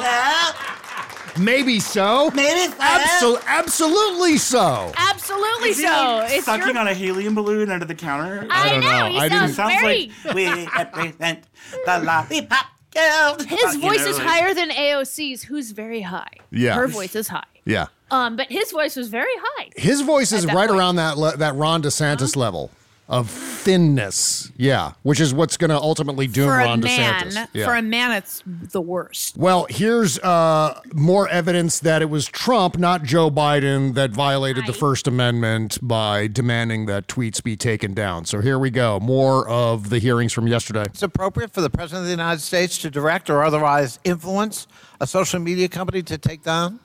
[1.38, 2.30] Maybe so.
[2.32, 2.78] Maybe so.
[2.78, 4.92] Absol- absolutely so.
[4.96, 5.90] Absolutely Is he, so.
[5.90, 8.46] like, It's sucking your- on a helium balloon under the counter.
[8.50, 8.98] I I don't know.
[9.08, 9.12] know.
[9.12, 11.44] He I sounds sounds very- like we represent
[11.86, 13.36] the lollipop girl.
[13.46, 16.28] His voice know, is like- higher than AOC's, who's very high.
[16.50, 16.74] Yeah.
[16.74, 17.44] Her voice is high.
[17.64, 17.86] Yeah.
[18.10, 19.70] Um, but his voice was very high.
[19.76, 20.78] His voice is that right point.
[20.78, 22.70] around that le- that Ron DeSantis level
[23.12, 24.50] of thinness.
[24.56, 27.48] Yeah, which is what's going to ultimately doom For a Ron man, DeSantis.
[27.52, 27.66] Yeah.
[27.66, 29.36] for a man, it's the worst.
[29.36, 34.72] Well, here's uh, more evidence that it was Trump, not Joe Biden, that violated the
[34.72, 38.24] First Amendment by demanding that tweets be taken down.
[38.24, 38.98] So here we go.
[38.98, 40.84] More of the hearings from yesterday.
[40.86, 44.66] It's appropriate for the President of the United States to direct or otherwise influence
[45.00, 46.80] a social media company to take down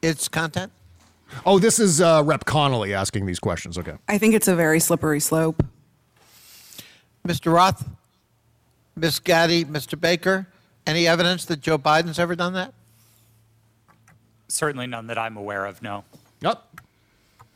[0.00, 0.70] its content?
[1.46, 2.44] Oh, this is uh, Rep.
[2.44, 3.78] Connolly asking these questions.
[3.78, 3.94] Okay.
[4.08, 5.62] I think it's a very slippery slope.
[7.26, 7.52] Mr.
[7.52, 7.88] Roth,
[8.96, 9.18] Ms.
[9.20, 9.98] Gadde, Mr.
[10.00, 10.46] Baker,
[10.86, 12.74] any evidence that Joe Biden's ever done that?
[14.48, 16.04] Certainly none that I'm aware of, no.
[16.40, 16.62] Yep.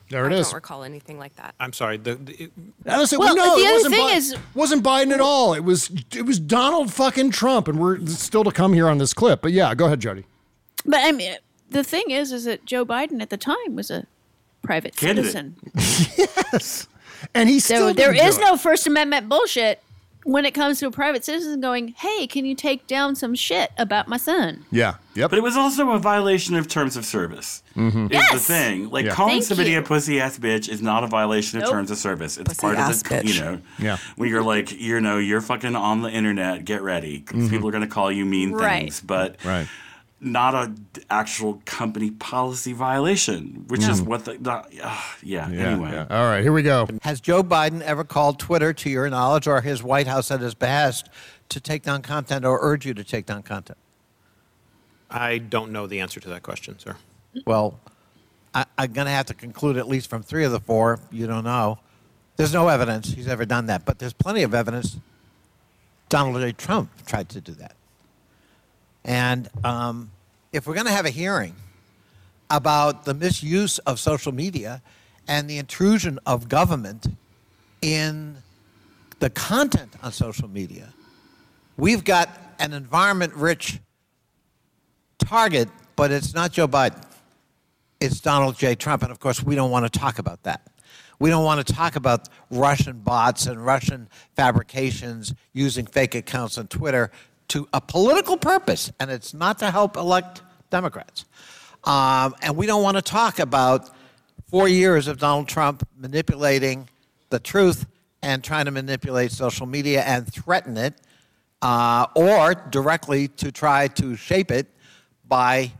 [0.09, 0.47] There it I is.
[0.47, 1.55] don't recall anything like that.
[1.59, 1.97] I'm sorry.
[1.97, 2.51] The, the,
[2.89, 5.53] Honestly, Well, no, the it other wasn't thing Bi- is- wasn't Biden at all.
[5.53, 9.13] It was it was Donald fucking Trump, and we're still to come here on this
[9.13, 9.43] clip.
[9.43, 10.25] But yeah, go ahead, Jody.
[10.85, 11.35] But I mean,
[11.71, 14.07] the thing is, is that Joe Biden at the time was a
[14.63, 15.33] private Candidate.
[15.33, 15.57] citizen.
[16.53, 16.89] yes.
[17.35, 18.41] And he So still there didn't do is it.
[18.43, 19.83] no First Amendment bullshit
[20.25, 23.71] when it comes to a private citizen going, "Hey, can you take down some shit
[23.79, 24.95] about my son?" Yeah.
[25.15, 25.31] Yep.
[25.31, 27.63] But it was also a violation of terms of service.
[27.77, 28.07] Mhm.
[28.07, 28.33] Is Yes!
[28.33, 28.91] the thing.
[28.91, 29.13] Like Yeah.
[29.15, 29.79] calling Thank somebody you.
[29.79, 32.37] a pussy ass bitch is not a violation of terms of service.
[32.39, 33.35] It's Pussy part of the bitch.
[33.35, 33.61] you know.
[33.79, 33.97] Yeah.
[34.17, 37.21] When you're like, you know, you're fucking on the internet, get ready.
[37.21, 37.51] 'cause Mhm.
[37.51, 38.81] People are gonna call you mean Right.
[38.83, 39.01] things.
[39.01, 39.69] But Right.
[40.21, 44.07] Not a d- actual company policy violation, which is Mm.
[44.07, 44.63] what the, the uh,
[45.23, 46.07] yeah, Yeah, Anyway, yeah.
[46.11, 46.89] All right, here we go.
[47.03, 50.55] Has Joe Biden ever called Twitter, to your knowledge, or his White House at his
[50.55, 51.09] behest,
[51.51, 53.79] to take down content or urge you to take down content?
[55.11, 56.97] I don't know the answer to that question, sir.
[57.47, 57.79] Well,
[58.55, 60.99] I, I'm going to have to conclude at least from three of the four.
[61.13, 61.79] You don't know.
[62.37, 64.97] There's no evidence he's ever done that, but there's plenty of evidence
[66.09, 66.53] Donald J.
[66.53, 67.76] Trump tried to do that.
[69.07, 70.11] And um,
[70.53, 71.55] if we're going to have a hearing
[72.51, 74.83] about the misuse of social media
[75.29, 77.07] and the intrusion of government
[77.81, 78.37] in
[79.21, 80.93] the content on social media,
[81.77, 82.29] we've got
[82.59, 83.79] an environment rich
[85.19, 87.03] target, but it's not Joe Biden.
[88.01, 88.75] It's Donald J.
[88.75, 89.05] Trump.
[89.05, 90.67] And of course, we don't want to talk about that.
[91.19, 96.67] We don't want to talk about Russian bots and Russian fabrications using fake accounts on
[96.67, 97.11] Twitter
[97.49, 101.25] to a political purpose, and it's not to help elect Democrats.
[101.85, 103.91] Um, and we don't want to talk about
[104.49, 106.89] four years of Donald Trump manipulating
[107.31, 107.87] the truth
[108.23, 110.95] and trying to manipulate social media and threaten it,
[111.63, 114.67] uh, or directly to try to shape it
[115.29, 115.71] by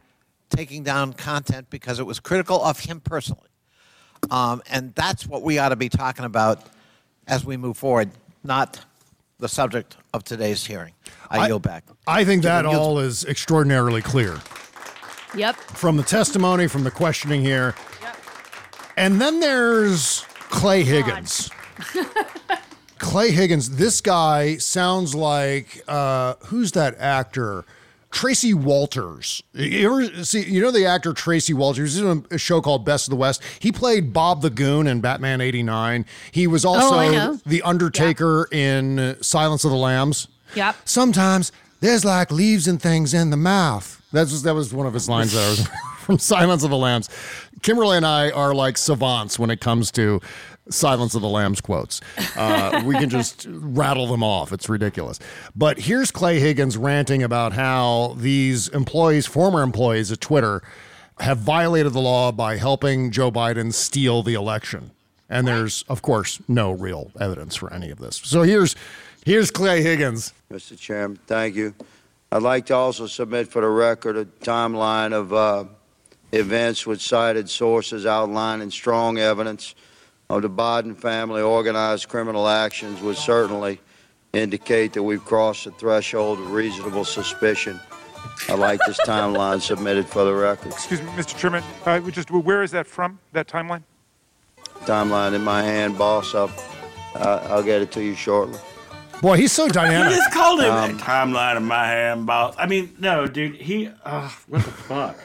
[0.51, 3.49] taking down content because it was critical of him personally.
[4.31, 6.63] Um, and that's what we ought to be talking about
[7.27, 8.11] as we move forward,
[8.45, 8.85] not
[9.39, 10.93] the subject of today's hearing.
[11.31, 11.85] I, yield back.
[12.07, 14.39] I think that Yield- all is extraordinarily clear
[15.35, 15.57] Yep.
[15.57, 17.75] from the testimony, from the questioning here.
[18.97, 21.51] And then there's Clay Higgins.
[22.99, 27.67] Clay Higgins, this guy sounds like uh, who's that actor?
[28.11, 29.43] Tracey Walters.
[29.53, 30.45] You ever see?
[30.45, 31.95] You know the actor Tracey Walters.
[31.95, 33.43] He's in a show called Best of the West.
[33.59, 36.07] He played Bob the Goon in Batman '89.
[36.31, 40.29] He was oh, also Oh, the Undertaker in Silence of the Lambs.
[40.55, 40.77] Yep.
[40.85, 44.03] Sometimes there's like leaves and things in the mouth.
[44.13, 47.11] That was that was one of his lines that was from Silence of the Lambs.
[47.63, 50.21] Kimberly and I are like savants when it comes to
[50.69, 52.01] Silence of the Lambs quotes.
[52.37, 54.53] Uh, we can just rattle them off.
[54.53, 55.19] It's ridiculous.
[55.55, 60.63] But here's Clay Higgins ranting about how these employees, former employees at Twitter,
[61.21, 64.91] have violated the law by helping Joe Biden steal the election.
[65.29, 68.21] And there's, of course, no real evidence for any of this.
[68.23, 68.77] So here's
[69.25, 70.33] here's Clay Higgins.
[70.53, 70.79] Mr.
[70.79, 71.75] Chairman, thank you.
[72.31, 75.65] I'd like to also submit for the record a timeline of uh,
[76.33, 79.75] events with cited sources outlining strong evidence
[80.29, 83.81] of the Biden family organized criminal actions would certainly
[84.33, 87.81] indicate that we've crossed the threshold of reasonable suspicion.
[88.49, 90.73] I'd like this timeline submitted for the record.
[90.73, 91.37] Excuse me, Mr.
[91.37, 91.63] Chairman.
[91.85, 93.19] Uh, just where is that from?
[93.33, 93.83] That timeline?
[94.85, 96.35] Timeline in my hand, boss.
[96.35, 96.51] I'll,
[97.15, 98.59] uh, I'll get it to you shortly.
[99.23, 100.13] Boy, he's so You dynamic.
[100.15, 102.55] just called him Um, timeline in my hand, boss.
[102.59, 103.55] I mean, no, dude.
[103.55, 105.17] He, uh, what the fuck?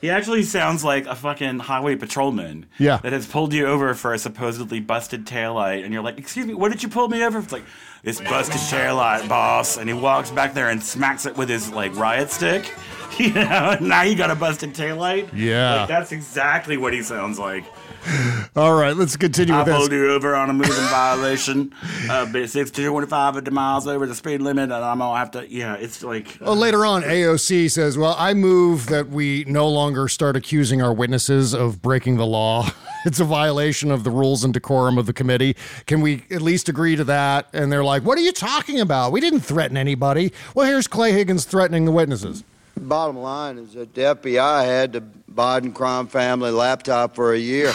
[0.00, 2.66] He actually sounds like a fucking highway patrolman.
[2.78, 2.98] Yeah.
[2.98, 6.54] That has pulled you over for a supposedly busted taillight, and you're like, "Excuse me,
[6.54, 7.64] what did you pull me over?" It's like,
[8.02, 11.94] "This busted taillight, boss." And he walks back there and smacks it with his like
[11.96, 12.72] riot stick.
[13.18, 15.30] You know, now you got a busted taillight.
[15.32, 15.76] Yeah.
[15.76, 17.64] Like, that's exactly what he sounds like.
[18.56, 19.76] All right, let's continue I with this.
[19.76, 21.72] pulled you over on a moving violation,
[22.08, 25.18] uh, but 60 to 25 of the miles over the speed limit, and I'm gonna
[25.18, 25.50] have to.
[25.50, 26.38] Yeah, it's like.
[26.40, 30.92] Well, later on, AOC says, Well, I move that we no longer start accusing our
[30.92, 32.68] witnesses of breaking the law.
[33.04, 35.54] It's a violation of the rules and decorum of the committee.
[35.86, 37.46] Can we at least agree to that?
[37.52, 39.12] And they're like, What are you talking about?
[39.12, 40.32] We didn't threaten anybody.
[40.56, 42.42] Well, here's Clay Higgins threatening the witnesses.
[42.76, 47.72] Bottom line is that the FBI had the Biden crime family laptop for a year.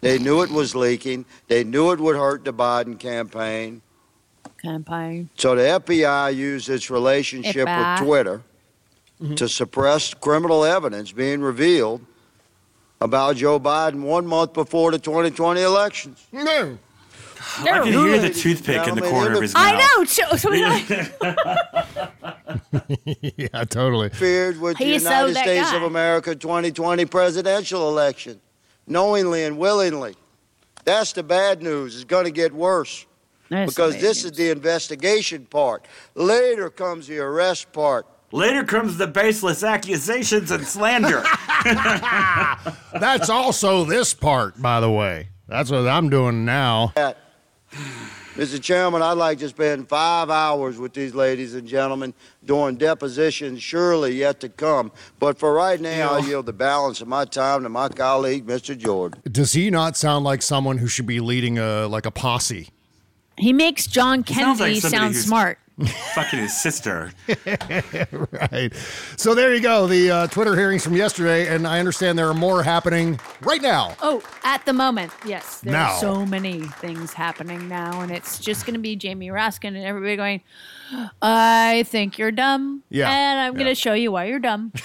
[0.00, 1.26] They knew it was leaking.
[1.48, 3.82] They knew it would hurt the Biden campaign.
[4.62, 5.30] Campaign.
[5.36, 8.00] So the FBI used its relationship FBI.
[8.00, 8.42] with Twitter
[9.20, 9.34] mm-hmm.
[9.34, 12.04] to suppress criminal evidence being revealed
[13.00, 16.26] about Joe Biden one month before the 2020 elections.
[16.32, 16.78] No.
[17.58, 19.66] I can hear the toothpick in the corner of his mouth.
[19.66, 20.04] I know.
[20.04, 21.10] So, so I-
[23.36, 24.06] yeah, totally.
[24.06, 25.76] interfered with the United States guy.
[25.76, 28.40] of America 2020 presidential election,
[28.90, 30.14] knowingly and willingly.
[30.84, 31.94] That's the bad news.
[31.94, 33.06] It's going to get worse
[33.48, 35.86] That's because the this is the investigation part.
[36.14, 38.06] Later comes the arrest part.
[38.32, 41.22] Later comes the baseless accusations and slander.
[41.64, 45.28] That's also this part, by the way.
[45.48, 46.92] That's what I'm doing now.
[48.36, 48.62] Mr.
[48.62, 52.14] Chairman, I'd like to spend five hours with these ladies and gentlemen
[52.44, 54.92] during depositions surely yet to come.
[55.18, 58.78] But for right now, I yield the balance of my time to my colleague, Mr.
[58.78, 59.20] Jordan.
[59.30, 62.68] Does he not sound like someone who should be leading a like a posse?
[63.36, 65.58] He makes John sounds like sound smart.
[66.14, 67.12] Fucking his sister.
[68.50, 68.72] right.
[69.16, 69.86] So there you go.
[69.86, 73.94] The uh, Twitter hearings from yesterday, and I understand there are more happening right now.
[74.02, 75.60] Oh, at the moment, yes.
[75.60, 75.92] There Now.
[75.92, 79.84] are so many things happening now, and it's just going to be Jamie Raskin and
[79.84, 80.40] everybody going,
[81.22, 82.82] I think you're dumb.
[82.90, 84.72] Yeah, And I'm going to show you why you're dumb.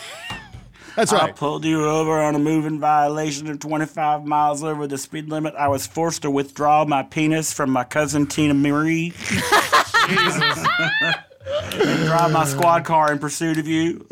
[0.96, 1.24] That's right.
[1.24, 5.54] I pulled you over on a moving violation of 25 miles over the speed limit.
[5.56, 9.12] I was forced to withdraw my penis from my cousin Tina Marie.
[10.08, 10.68] Jesus.
[12.06, 14.06] drive my squad car in pursuit of you.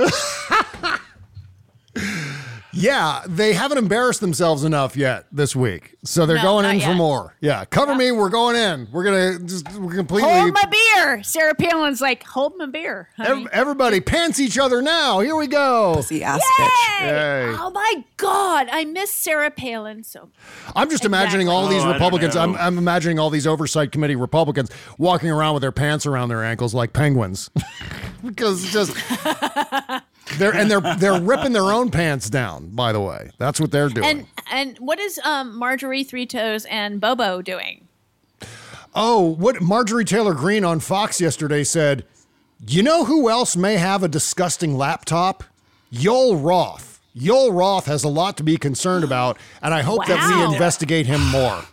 [2.75, 6.81] Yeah, they haven't embarrassed themselves enough yet this week, so they're No, going not in
[6.81, 7.35] for more.
[7.39, 8.11] Yeah, cover me.
[8.11, 8.87] We're going in.
[8.91, 10.29] We're gonna just we're completely.
[10.31, 10.63] Hold my
[10.95, 11.21] beer.
[11.23, 13.09] Sarah Palin's like, hold my beer.
[13.15, 15.19] honey." Everybody pants each other now.
[15.19, 15.93] Here we go.
[15.95, 17.07] Pussy ass Yay!
[17.07, 17.55] Yay.
[17.59, 18.67] Oh my God.
[18.71, 20.29] I miss Sarah Palin so
[20.75, 21.75] I'm just imagining all Exactly.
[21.77, 22.35] these Oh, Republicans.
[22.35, 22.55] I'm.
[22.55, 26.73] I'm imagining all these oversight committee Republicans walking around with their pants around their ankles
[26.73, 27.51] like penguins,
[28.25, 28.91] because it's just
[30.37, 32.69] they're and they're they're ripping their own pants down.
[32.69, 34.05] By the way, that's what they're doing.
[34.05, 37.87] And and what is um Marjorie Three Toes and Bobo doing?
[38.95, 42.05] Oh, what Marjorie Taylor Greene on Fox yesterday said,
[42.67, 45.43] you know who else may have a disgusting laptop?
[45.91, 47.01] Yoel Roth.
[47.15, 51.05] Yoel Roth has a lot to be concerned about, and I hope that we investigate
[51.05, 51.63] him more.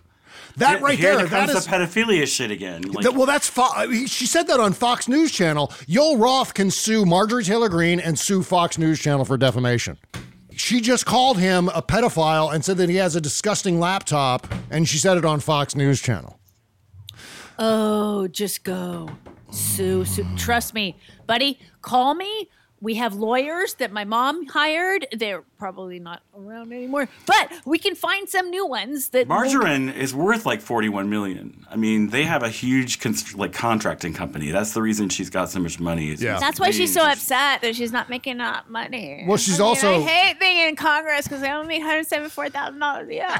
[0.61, 2.82] That Here- right here there, that is the pedophilia shit again.
[2.82, 5.68] Like, That- well, that's Fo- she said that on Fox News Channel.
[5.88, 9.98] Yoel Roth can sue Marjorie Taylor Greene and sue Fox News Channel for defamation.
[10.54, 14.86] She just called him a pedophile and said that he has a disgusting laptop, and
[14.88, 16.38] she said it on Fox News Channel.
[17.58, 19.08] Oh, just go.
[19.50, 20.26] Sue, sue.
[20.36, 20.96] Trust me,
[21.26, 21.58] buddy.
[21.82, 22.48] Call me.
[22.83, 25.07] We have lawyers that my mom hired.
[25.12, 29.91] They're probably not around anymore, but we can find some new ones that won't- Margarine
[29.91, 31.66] is worth like 41 million.
[31.70, 34.51] I mean, they have a huge const- like contracting company.
[34.51, 36.11] That's the reason she's got so much money.
[36.12, 39.24] is That's why she's so upset that she's not making enough money.
[39.28, 41.89] Well, she's I mean, also- I hate being in Congress because I only make one
[41.91, 43.28] hundred seventy-four thousand dollars a year.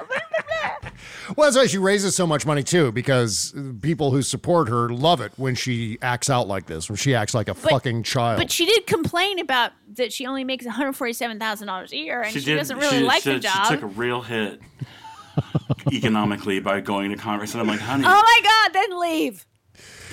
[1.37, 5.21] Well, that's why she raises so much money too, because people who support her love
[5.21, 8.37] it when she acts out like this, when she acts like a fucking child.
[8.39, 11.97] But she did complain about that she only makes one hundred forty-seven thousand dollars a
[11.97, 13.67] year, and she, did- doesn't really she- like she- the job.
[13.69, 14.61] She took a real hit
[15.93, 18.73] economically by going to Congress, and I'm like, honey, oh my God!
[18.75, 19.47] Then leave.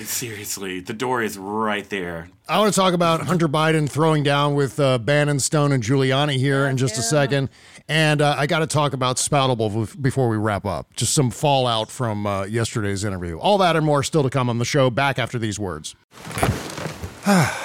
[0.04, 2.28] seriously, the door is right there.
[2.48, 6.36] I want to talk about Hunter Biden throwing down with uh, Bannon, Stone, and Giuliani
[6.38, 7.50] here in just a second.
[7.88, 10.94] And uh, I got to talk about Spoutable before we wrap up.
[10.94, 13.38] Just some fallout from uh, yesterday's interview.
[13.38, 14.88] All that and more still to come on the show.
[14.90, 15.94] Back after these words.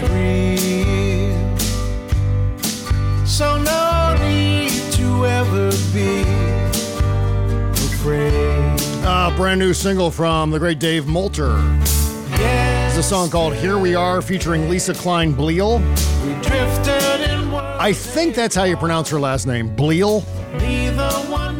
[0.00, 1.58] Real.
[3.26, 6.22] So no need to ever be
[7.86, 8.80] afraid.
[9.04, 11.56] Uh, brand new single from the great Dave Molter.
[12.38, 12.88] Yeah.
[12.88, 15.78] This a song called Here We Are featuring Lisa Klein Bleal.
[16.24, 17.38] We drifted in
[17.80, 20.24] I think that's how you pronounce her last name, Bleal.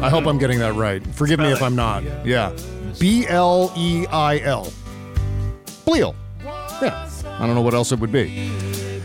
[0.01, 1.05] I hope I'm getting that right.
[1.15, 2.03] Forgive me if I'm not.
[2.25, 2.51] Yeah.
[2.99, 4.71] B L E I L.
[5.85, 6.15] Bleal.
[6.81, 7.08] Yeah.
[7.39, 8.51] I don't know what else it would be.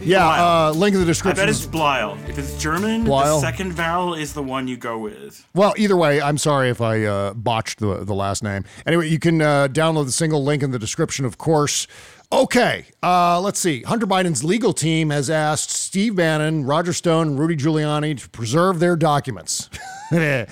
[0.03, 1.43] Yeah, uh, link in the I description.
[1.43, 2.19] bet it's Blyle.
[2.29, 3.37] If it's German, Blyle?
[3.37, 5.47] the second vowel is the one you go with.
[5.55, 8.65] Well, either way, I'm sorry if I uh, botched the, the last name.
[8.87, 11.87] Anyway, you can uh, download the single link in the description, of course.
[12.33, 13.83] Okay, uh, let's see.
[13.83, 18.81] Hunter Biden's legal team has asked Steve Bannon, Roger Stone, and Rudy Giuliani to preserve
[18.81, 19.71] their documents.
[20.11, 20.47] the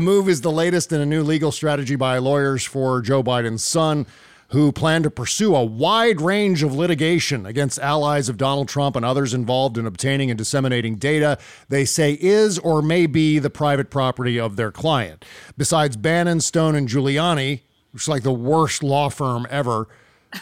[0.00, 4.06] move is the latest in a new legal strategy by lawyers for Joe Biden's son,
[4.54, 9.04] who plan to pursue a wide range of litigation against allies of Donald Trump and
[9.04, 11.36] others involved in obtaining and disseminating data
[11.68, 15.24] they say is or may be the private property of their client.
[15.58, 19.88] Besides Bannon, Stone, and Giuliani, which is like the worst law firm ever.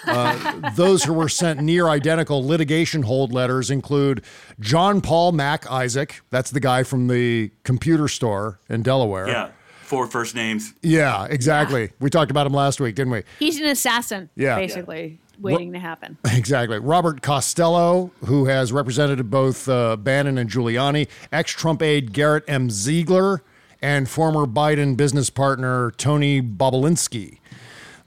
[0.06, 4.22] Uh, those who were sent near identical litigation hold letters include
[4.60, 6.20] John Paul Mac Isaac.
[6.28, 9.28] That's the guy from the computer store in Delaware.
[9.28, 9.50] Yeah,
[9.92, 10.72] four first names.
[10.80, 11.90] Yeah, exactly.
[12.00, 13.24] We talked about him last week, didn't we?
[13.38, 14.56] He's an assassin, Yeah.
[14.56, 16.16] basically, waiting to happen.
[16.32, 16.78] Exactly.
[16.78, 22.70] Robert Costello, who has represented both uh, Bannon and Giuliani, ex Trump aide Garrett M.
[22.70, 23.42] Ziegler,
[23.82, 27.36] and former Biden business partner Tony Bobulinski.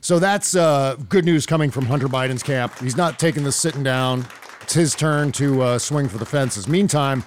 [0.02, 2.80] So that's uh, good news coming from Hunter Biden's camp.
[2.80, 4.26] He's not taking this sitting down.
[4.62, 6.68] It's his turn to uh, swing for the fences.
[6.68, 7.24] Meantime,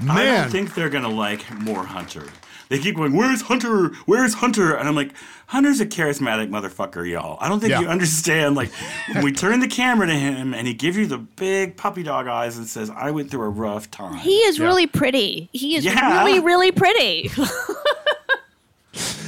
[0.00, 2.26] I man, don't think they're gonna like more Hunter.
[2.68, 3.92] They keep going, "Where's Hunter?
[4.06, 5.12] Where's Hunter?" And I'm like,
[5.48, 7.38] "Hunter's a charismatic motherfucker, y'all.
[7.40, 7.80] I don't think Yeah.
[7.80, 8.56] you understand.
[8.56, 8.70] Like,
[9.12, 12.26] when we turn the camera to him and he gives you the big puppy dog
[12.26, 15.48] eyes and says, "I went through a rough time." He is really pretty.
[15.52, 16.18] He is Yeah.
[16.24, 17.30] really, really pretty.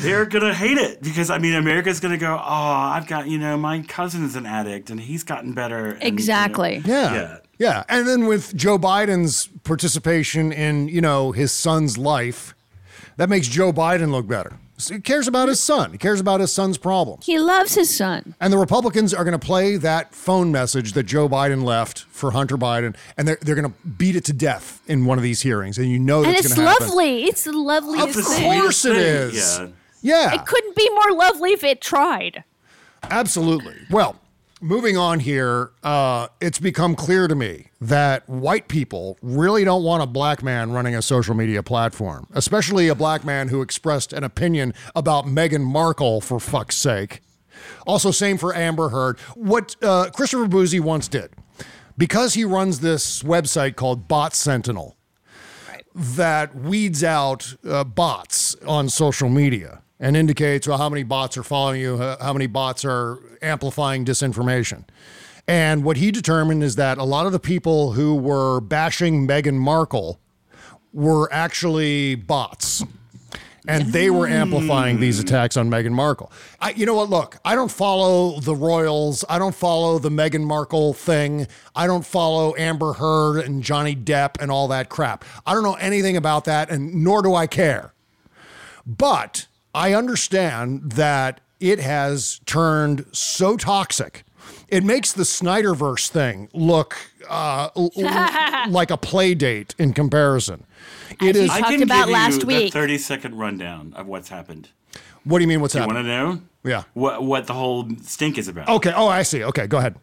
[0.00, 3.56] they're gonna hate it because I mean, America's gonna go, "Oh, I've got you know,
[3.56, 6.82] my cousin's an addict and he's gotten better." And, you know, Exactly.
[6.84, 7.14] Yeah.
[7.14, 7.36] Yeah.
[7.58, 7.84] Yeah.
[7.88, 12.54] And then with Joe Biden's participation in, you know, his son's life,
[13.18, 14.54] that makes Joe Biden look better.
[14.78, 15.90] So he cares about his son.
[15.90, 17.26] He cares about his son's problems.
[17.26, 18.34] he loves his son.
[18.40, 22.30] And the Republicans are going to play that phone message that Joe Biden left for
[22.30, 25.42] Hunter Biden, and they're, they're going to beat it to death in one of these
[25.42, 25.78] hearings.
[25.78, 26.86] And you know and that's it's going to happen.
[26.88, 27.24] lovely.
[27.24, 28.60] It's the loveliest Of thing.
[28.60, 29.60] course it is.
[30.00, 30.34] Yeah.
[30.34, 32.44] It couldn't be more lovely if it tried.
[33.02, 33.74] Absolutely.
[33.90, 34.14] Well,
[34.60, 40.02] moving on here, uh, it's become clear to me that white people really don't want
[40.02, 44.24] a black man running a social media platform, especially a black man who expressed an
[44.24, 47.20] opinion about Meghan Markle, for fuck's sake.
[47.86, 49.18] Also, same for Amber Heard.
[49.34, 51.30] What uh, Christopher Bouzy once did,
[51.96, 54.96] because he runs this website called Bot Sentinel
[55.94, 61.42] that weeds out uh, bots on social media and indicates well, how many bots are
[61.42, 64.84] following you, uh, how many bots are amplifying disinformation.
[65.46, 69.54] And what he determined is that a lot of the people who were bashing Meghan
[69.54, 70.20] Markle
[70.92, 72.84] were actually bots.
[73.66, 76.32] And they were amplifying these attacks on Meghan Markle.
[76.58, 77.10] I, you know what?
[77.10, 79.26] Look, I don't follow the royals.
[79.28, 81.46] I don't follow the Meghan Markle thing.
[81.74, 85.22] I don't follow Amber Heard and Johnny Depp and all that crap.
[85.44, 87.92] I don't know anything about that, and nor do I care.
[88.86, 94.24] But I understand that it has turned so toxic.
[94.68, 96.96] It makes the Snyderverse thing look
[97.28, 100.64] uh, l- l- like a play date in comparison.
[101.22, 101.50] It is.
[101.50, 104.68] I can give you the 30 second rundown of what's happened.
[105.24, 105.60] What do you mean?
[105.60, 106.40] What's Do you want to know?
[106.64, 106.84] Yeah.
[106.94, 108.68] What what the whole stink is about?
[108.68, 108.92] Okay.
[108.94, 109.44] Oh, I see.
[109.44, 109.96] Okay, go ahead.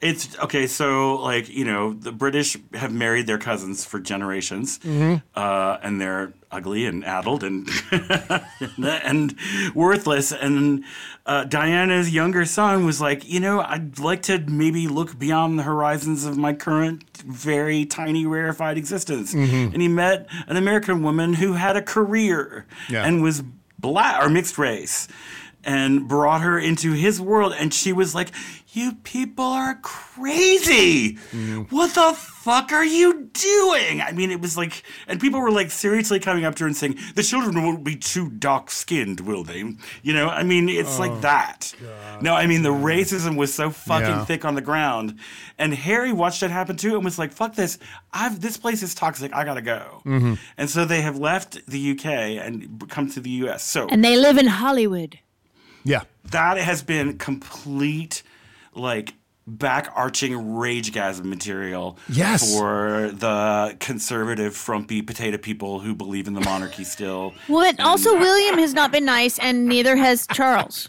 [0.00, 0.66] It's okay.
[0.66, 5.22] So, like you know, the British have married their cousins for generations, Mhm.
[5.34, 7.68] uh, and they're ugly and addled and
[8.78, 9.34] and
[9.74, 10.32] worthless.
[10.32, 10.84] And
[11.26, 15.62] uh, Diana's younger son was like, you know, I'd like to maybe look beyond the
[15.62, 19.32] horizons of my current very tiny rarefied existence.
[19.34, 19.72] Mhm.
[19.72, 23.04] And he met an American woman who had a career Yeah.
[23.06, 23.42] and was
[23.78, 25.08] black or mixed race
[25.64, 28.30] and brought her into his world and she was like
[28.76, 31.14] you people are crazy.
[31.70, 34.00] What the fuck are you doing?
[34.00, 36.76] I mean it was like and people were like seriously coming up to her and
[36.76, 39.58] saying the children won't be too dark skinned will they?
[40.02, 41.72] You know i mean it's Oh, like that
[42.20, 44.24] no i mean the racism was so fucking Yeah.
[44.24, 45.18] thick on the ground.
[45.58, 47.78] And harry watched it happen too and was like fuck this.
[48.12, 49.32] I've this place is toxic.
[49.32, 50.02] I gotta go.
[50.04, 50.38] Mhm.
[50.58, 54.16] and so they have left the uk and come to the us so And they
[54.16, 55.18] live in Hollywood.
[55.84, 56.02] Yeah.
[56.30, 58.22] that has been complete
[58.74, 59.14] like
[59.46, 62.56] back arching ragegasm material Yes.
[62.56, 68.18] for the conservative frumpy potato people who believe in the monarchy still Well, but also
[68.18, 70.88] William has not been nice, and neither has Charles.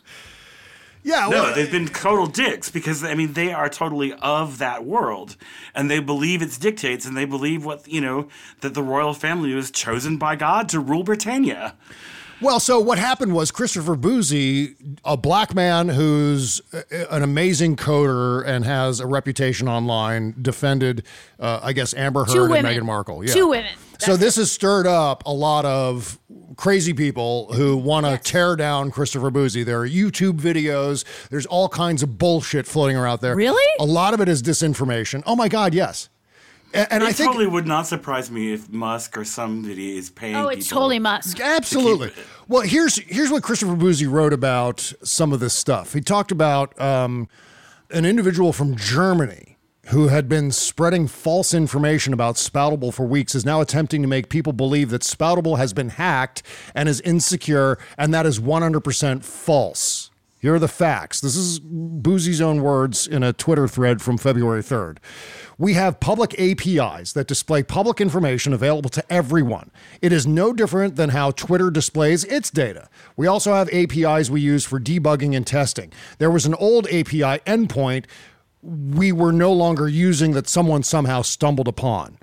[1.04, 5.36] Yeah, no, they've been total dicks because I mean they are totally of that world,
[5.76, 8.28] and they believe its dictates, and they believe what you know
[8.62, 11.76] that the royal family was chosen by God to rule Britannia.
[12.42, 14.76] Well, so what happened was Christopher Bouzy,
[15.06, 21.06] a black man who's uh, an amazing coder and has a reputation online, defended,
[21.40, 22.68] uh, I guess, Amber Heard and.
[22.68, 23.26] Meghan Markle.
[23.26, 23.34] Yeah.
[23.34, 23.72] Two women.
[24.00, 26.20] So this has stirred up a lot of
[26.58, 29.64] crazy people who want to tear down Christopher Bouzy.
[29.64, 31.06] There are YouTube videos.
[31.30, 33.36] There's all kinds of bullshit floating around there.
[33.36, 33.64] Really?
[33.80, 35.24] A lot of it is disinformation.
[35.26, 36.10] Oh my God, yes.
[36.76, 40.10] A- And, it I think totally would not surprise me if Musk or somebody is
[40.10, 40.36] paying.
[40.36, 41.40] Oh, it's people totally Musk.
[41.40, 42.12] Absolutely.
[42.48, 45.94] Well, here's here's what Christopher Bouzy wrote about some of this stuff.
[45.94, 47.28] He talked about um,
[47.92, 49.56] an individual from Germany
[49.90, 54.30] who had been spreading false information about Spoutable for weeks is now attempting to make
[54.30, 56.42] people believe that Spoutable has been hacked
[56.74, 60.05] and is insecure, and that is 100% false.
[60.46, 61.22] Here are the facts.
[61.22, 64.98] This is Bouzy's own words in a Twitter thread from February 3rd.
[65.58, 69.72] We have public APIs that display public information available to everyone.
[70.04, 72.90] It is no different than how Twitter displays its data.
[73.18, 75.92] We also have APIs we use for debugging and testing.
[76.20, 78.06] There was an old API endpoint
[78.62, 82.18] we were no longer using that someone somehow stumbled upon.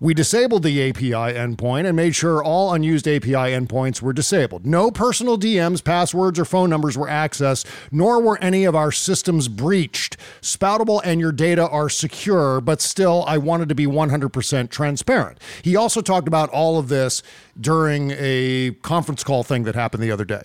[0.00, 4.66] We disabled the API endpoint and made sure all unused API endpoints were disabled.
[4.66, 9.48] No personal DMs, passwords, or phone numbers were accessed, nor were any of our systems
[9.48, 10.16] breached.
[10.40, 15.38] Spoutable and your data are secure, but still, I wanted to be 100% transparent.
[15.62, 17.22] He also talked about all of this
[17.60, 20.42] during a conference call thing that happened the other day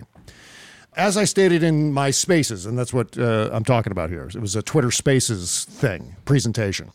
[0.95, 4.36] as I stated in my spaces, and that's what uh, I'm talking about here, it
[4.36, 6.91] was a Twitter Spaces thing, presentation.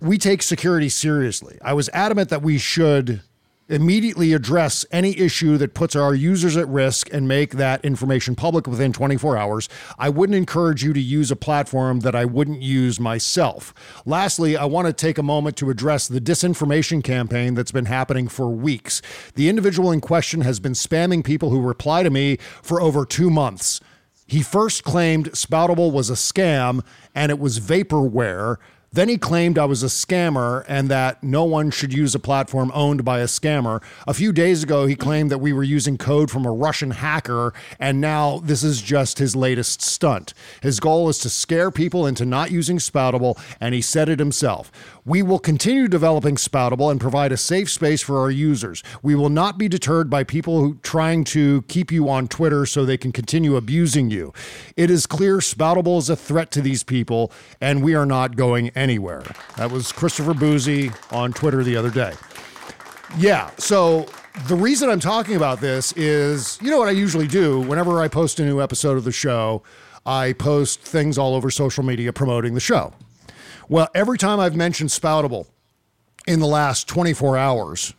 [0.00, 1.58] We take security seriously.
[1.62, 3.22] I was adamant that we should
[3.68, 8.66] immediately address any issue that puts our users at risk and make that information public
[8.66, 9.68] within 24 hours.
[9.98, 13.74] I wouldn't encourage you to use a platform that I wouldn't use myself.
[14.06, 18.28] Lastly, I want to take a moment to address the disinformation campaign that's been happening
[18.28, 19.02] for weeks.
[19.34, 23.30] The individual in question has been spamming people who reply to me for over two
[23.30, 23.80] months.
[24.26, 26.84] He first claimed Spoutable was a scam
[27.14, 28.56] and it was vaporware.
[28.90, 32.72] Then he claimed I was a scammer and that no one should use a platform
[32.74, 33.82] owned by a scammer.
[34.06, 37.52] A few days ago, he claimed that we were using code from a Russian hacker,
[37.78, 40.32] and now this is just his latest stunt.
[40.62, 44.72] His goal is to scare people into not using Spoutable, and he said it himself.
[45.08, 48.84] We will continue developing Spoutable and provide a safe space for our users.
[49.02, 52.84] We will not be deterred by people who trying to keep you on Twitter so
[52.84, 54.34] they can continue abusing you.
[54.76, 58.68] It is clear Spoutable is a threat to these people, and we are not going
[58.76, 59.22] anywhere.
[59.56, 62.12] That was Christopher Bouzy on Twitter the other day.
[63.16, 64.08] Yeah, so
[64.46, 68.08] the reason I'm talking about this is you know what I usually do whenever I
[68.08, 69.62] post a new episode of the show,
[70.04, 72.92] I post things all over social media promoting the show.
[73.68, 75.46] Well, every time I've mentioned Spoutable
[76.26, 77.94] in the last 24 hours,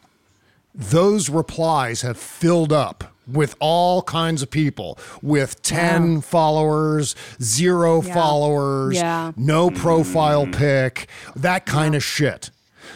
[0.73, 8.13] those replies have filled up with all kinds of people with 10 followers, zero Yeah.
[8.13, 9.31] followers, Yeah.
[9.35, 12.49] no profile pic, that kind of shit.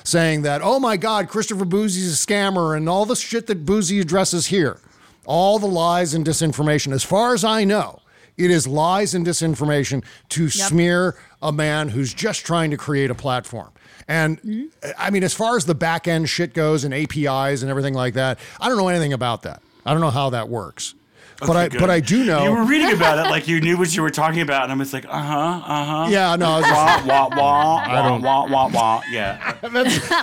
[0.03, 3.99] Saying that, oh my God, Christopher Bouzy's a scammer and all the shit that Bouzy
[3.99, 4.79] addresses here,
[5.25, 6.91] all the lies and disinformation.
[6.93, 7.99] As far as I know,
[8.35, 13.15] it is lies and disinformation to smear a man who's just trying to create a
[13.15, 13.69] platform.
[14.07, 17.93] And I mean, as far as the back end shit goes and APIs and everything
[17.93, 19.61] like that, I don't know anything about that.
[19.85, 20.95] I don't know how that works.
[21.39, 21.89] but I Okay, but.
[21.89, 24.39] I do know You were reading about it like you knew what you were talking
[24.41, 26.07] about, and I'm just like, uh huh, uh huh.
[26.09, 29.01] Yeah, no, I was wah, just- wah, wah, I don't- wah, wah, wah, wah.
[29.11, 29.55] Yeah.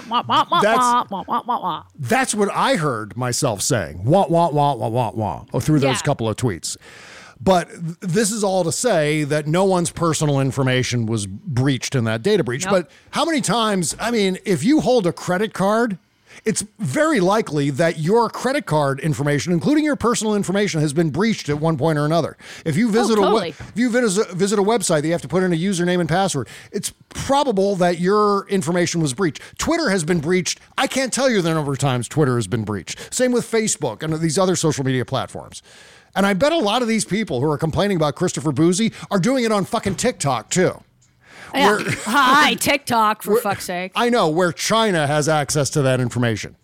[0.08, 1.82] Wah, wah, wah, That's- wah, wah, wah, wah, wah.
[1.98, 4.04] That's what I heard myself saying.
[4.04, 6.02] Wah, wah, wah, wah, wah, wah, oh, through those Yeah.
[6.02, 6.76] couple of tweets.
[7.40, 12.04] But th- this is all to say that no one's personal information was breached in
[12.04, 12.66] that data breach.
[12.66, 12.72] Nope.
[12.72, 15.98] But how many times, I mean, if you hold a credit card,
[16.44, 21.48] it's very likely that your credit card information, including your personal information, has been breached
[21.48, 22.36] at one point or another.
[22.64, 23.42] If you oh, visit a totally.
[23.42, 26.00] we- if you visit, visit a website that you have to put in a username
[26.00, 29.42] and password, it's probable that your information was breached.
[29.58, 30.60] Twitter has been breached.
[30.78, 33.12] I can't tell you the number of times Twitter has been breached.
[33.12, 35.62] Same with Facebook and these other social media platforms.
[36.14, 39.18] And I bet a lot of these people who are complaining about Christopher Bouzy are
[39.18, 40.82] doing it on fucking TikTok too.
[41.54, 41.66] Yeah.
[41.66, 43.92] Where- Hi, TikTok, for fuck's sake.
[43.94, 46.56] I know where China has access to that information.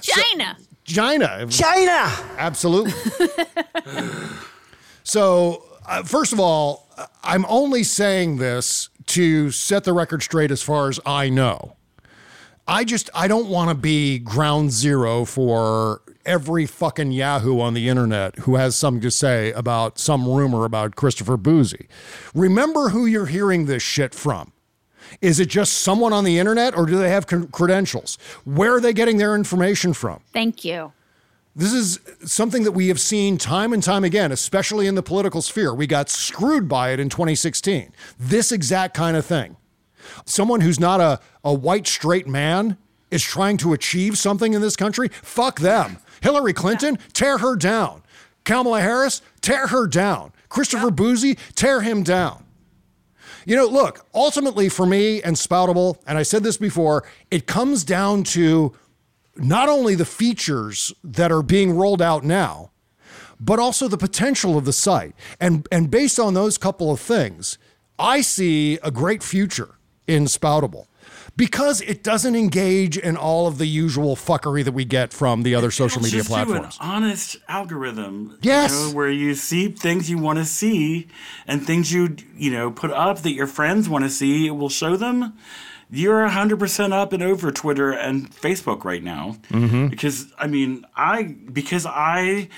[0.00, 0.56] China.
[0.84, 1.46] China.
[1.50, 2.12] China.
[2.38, 2.92] Absolutely.
[5.02, 6.88] so, uh, first of all,
[7.22, 11.76] I'm only saying this to set the record straight as far as I know.
[12.68, 17.88] I just I don't want to be ground zero for every fucking Yahoo on the
[17.88, 21.88] internet who has something to say about some rumor about Christopher Bouzy.
[22.34, 24.52] Remember who you're hearing this shit from.
[25.20, 28.18] Is it just someone on the internet or do they have credentials?
[28.44, 30.20] Where are they getting their information from?
[30.32, 30.92] Thank you.
[31.54, 35.40] This is something that we have seen time and time again, especially in the political
[35.40, 35.74] sphere.
[35.74, 37.92] We got screwed by it in 2016.
[38.18, 39.56] This exact kind of thing.
[40.26, 42.76] Someone who's not a, a white straight man
[43.10, 45.08] is trying to achieve something in this country.
[45.08, 45.98] Fuck them.
[46.26, 48.02] Hillary Clinton, tear her down.
[48.42, 50.32] Kamala Harris, tear her down.
[50.48, 52.44] Christopher Bouzy, tear him down.
[53.44, 57.84] You know, look, ultimately for me and Spoutable, and I said this before, it comes
[57.84, 58.74] down to
[59.36, 62.72] not only the features that are being rolled out now,
[63.38, 65.14] but also the potential of the site.
[65.38, 67.56] And and based on those couple of things,
[68.00, 69.76] I see a great future
[70.08, 70.86] in Spoutable
[71.36, 75.54] because it doesn't engage in all of the usual fuckery that we get from the
[75.54, 76.78] other social media just platforms.
[76.78, 78.38] Do an honest algorithm.
[78.42, 78.72] Yes.
[78.72, 81.08] You know, where you see things you want to see
[81.46, 84.46] and things you you know put up that your friends want to see.
[84.46, 85.34] It will show them.
[85.88, 89.36] You're 100% up and over Twitter and Facebook right now.
[89.50, 89.88] Mhm.
[89.88, 92.48] Because, I mean, I, because I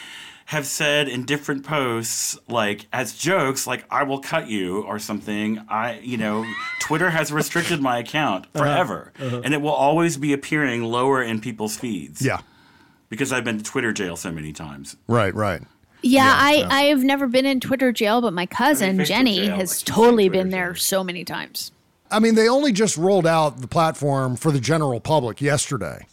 [0.49, 5.61] have said in different posts, like as jokes, like I will cut you or something.
[5.69, 6.47] I, you know,
[6.81, 8.65] Twitter has restricted my account Uh-huh.
[8.65, 9.13] forever.
[9.21, 9.43] Uh-huh.
[9.45, 12.23] And it will always be appearing lower in people's feeds.
[12.23, 12.41] Yeah.
[13.11, 14.97] Because I've been to Twitter jail so many times.
[15.07, 15.61] Right, right.
[16.01, 16.69] Yeah, I, yeah.
[16.71, 20.31] I have never been in Twitter jail, but my cousin Facebook Jenny jail, has totally
[20.31, 21.73] been there so many times.
[22.11, 26.07] I mean, they only just rolled out the platform for the general public yesterday.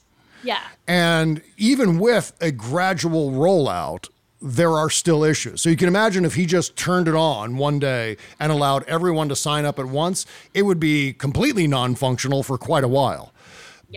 [0.43, 0.59] Yeah.
[0.87, 4.09] And even with a gradual rollout,
[4.45, 5.59] there are still issues.
[5.61, 9.27] So you can imagine if he just turned it on one day and allowed everyone
[9.29, 13.33] to sign up at once, it would be completely non functional for quite a while.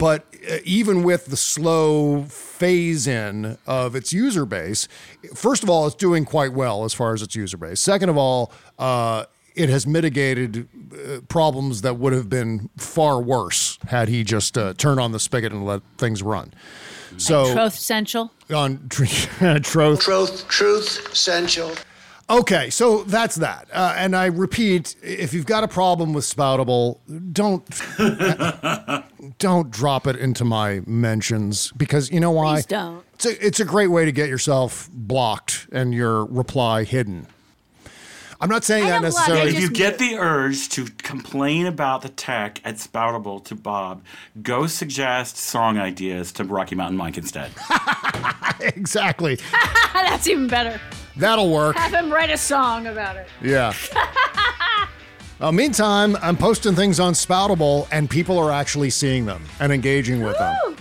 [0.00, 4.88] But uh, even with the slow phase in of its user base,
[5.34, 7.80] first of all, it's doing quite well as far as its user base.
[7.80, 13.78] Second of all, uh, it has mitigated uh, problems that would have been far worse
[13.88, 16.54] had he just uh, turned on the spigot and let things run.
[17.18, 18.32] So Troth Central.
[18.54, 19.04] on tr-
[19.62, 20.00] Troth.
[20.00, 21.72] Truth, truth, essential.
[22.30, 23.68] Okay, so that's that.
[23.72, 26.98] Uh, and I repeat, if you've got a problem with Spoutable,
[27.32, 27.64] don't
[29.38, 32.56] don't drop it into my mentions because you know why?
[32.56, 33.04] Please don't.
[33.14, 37.26] It's a, it's a great way to get yourself blocked and your reply hidden.
[38.40, 39.50] I'm not saying that necessarily.
[39.50, 44.04] If you get the urge to complain about the tech at Spoutable to Bob,
[44.42, 47.50] go suggest song ideas to Rocky Mountain Mike instead.
[48.60, 49.38] exactly.
[49.92, 50.80] That's even better.
[51.16, 51.76] That'll work.
[51.76, 53.28] Have him write a song about it.
[53.42, 53.72] Yeah.
[55.40, 60.20] Uh, meantime, I'm posting things on Spoutable, and people are actually seeing them and engaging
[60.20, 60.76] with them.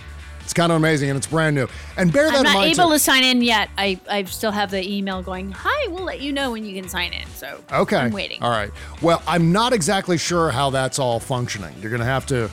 [0.48, 1.68] It's kind of amazing, and it's brand new.
[1.98, 2.94] And bear that I'm in not able too.
[2.94, 3.68] to sign in yet.
[3.76, 6.88] I, I still have the email going, hi, we'll let you know when you can
[6.88, 7.26] sign in.
[7.34, 7.98] So Okay.
[7.98, 8.42] I'm waiting.
[8.42, 8.70] All right.
[9.02, 11.74] Well, I'm not exactly sure how that's all functioning.
[11.82, 12.50] You're going to have to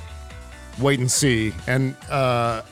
[0.78, 1.54] wait and see.
[1.68, 2.64] And uh,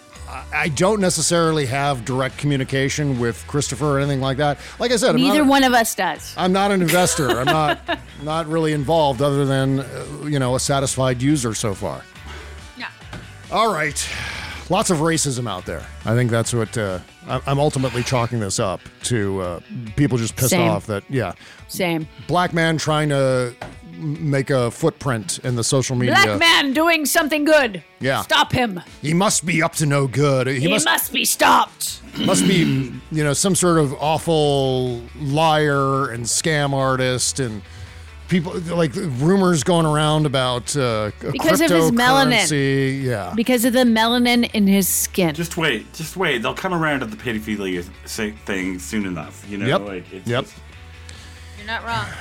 [0.54, 4.58] I- don't necessarily have direct communication with Christopher or anything like that.
[4.78, 6.34] Like I said, I'm Neither not, one of us does.
[6.36, 7.30] I'm not an investor.
[7.30, 7.80] I'm not
[8.24, 12.04] not really involved, other than uh, you know a satisfied user so far.
[12.78, 12.90] Yeah.
[13.54, 14.06] All right.
[14.69, 15.85] Lots of racism out there.
[16.06, 19.41] I think that's what uh, I'm ultimately chalking this up to.
[19.41, 19.60] Uh,
[19.95, 20.69] people just pissed Same.
[20.69, 21.34] off that yeah,
[21.68, 22.07] Same.
[22.27, 23.53] black man trying to
[23.98, 26.15] make a footprint in the social media.
[26.15, 27.84] Black man doing something good.
[27.99, 28.22] Yeah.
[28.22, 28.81] Stop him.
[29.02, 30.48] He must be up to no good.
[30.48, 32.02] He, He, must must, be stopped.
[32.26, 37.61] must be you know some sort of awful liar and scam artist and
[38.34, 43.03] people like rumors going around about uh, Because of his melanin.
[43.03, 43.31] Yeah.
[43.35, 45.35] Because of the melanin in his skin.
[45.35, 46.41] Just wait, just wait.
[46.41, 49.45] They'll come around to the pedophilia say- thing soon enough.
[49.47, 49.81] You know, Yep.
[49.81, 50.43] like it's Yep.
[50.45, 50.55] just-
[51.60, 52.05] You're not wrong.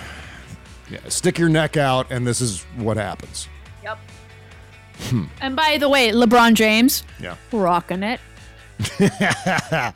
[0.91, 0.99] Yeah.
[1.09, 3.49] Stick your neck out, and this is what happens.
[3.83, 3.99] Yep.
[5.09, 5.25] Hmm.
[5.41, 7.37] And by the way, LeBron James, Yeah.
[7.51, 8.21] rocking it.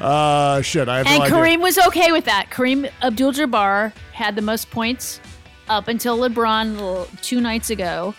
[0.00, 0.88] Uh, shit.
[0.88, 1.36] I have And no idea.
[1.36, 2.46] Kareem was okay with that.
[2.50, 5.20] Kareem Abdul Jabbar had the most points
[5.68, 8.14] up until LeBron two nights ago.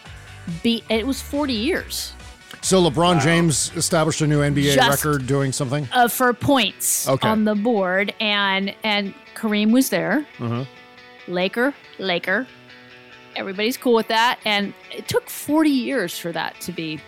[0.64, 2.14] Beat it was 40 years
[2.62, 5.88] So LeBron James established a new NBA Just- record doing something.
[5.94, 7.28] uh, for points Okay.
[7.28, 10.26] on the board, and and Kareem was there.
[10.40, 10.66] Uh-huh.
[11.28, 12.48] Laker, Laker.
[13.36, 17.00] Everybody's cool with that, and it took 40 years for that to be.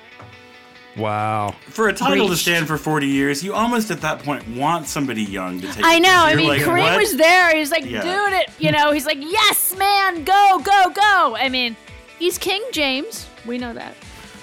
[0.98, 1.56] Wow.
[1.70, 5.24] For a title to stand for 40 years, you almost at that point want somebody
[5.24, 6.00] young to take I it.
[6.02, 6.10] know.
[6.14, 6.98] I mean, like, Kareem what?
[7.00, 7.56] was there.
[7.56, 8.02] He's like Yeah.
[8.02, 8.50] doing it.
[8.60, 11.36] You know, he's like, yes, man, go, go, go.
[11.38, 11.78] I mean,
[12.20, 13.28] he's King James.
[13.46, 13.96] We know that.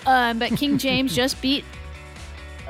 [0.06, 1.64] Um, but King James just beat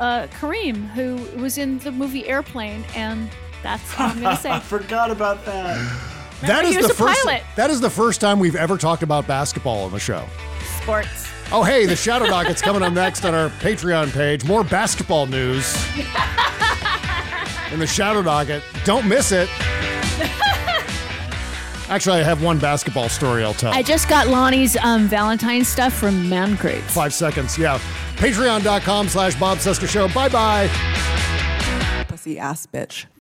[0.01, 3.31] uh, Kareem, who was in the movie Airplane, and
[3.63, 4.51] that's all I'm gonna say.
[4.51, 5.77] I forgot about that.
[6.43, 7.25] That he the first.
[7.25, 7.43] pilot.
[7.57, 10.25] That is the first time we've ever talked about basketball on the show.
[10.83, 11.28] Sports.
[11.51, 14.45] Oh, hey, the Shadow Docket's coming up next on our Patreon page.
[14.45, 15.75] More basketball news
[17.73, 18.63] in the Shadow Docket.
[18.85, 19.49] Don't miss it.
[21.89, 23.73] Actually, I have one basketball story I'll tell.
[23.73, 26.93] I just got Lonnie's um, Valentine stuff from Man Crates.
[26.93, 27.79] Five seconds, yeah.
[28.17, 30.07] Patreon.com slash Bob Cesca Show.
[30.09, 30.69] Bye bye.
[32.09, 33.07] Pussy ass bitch.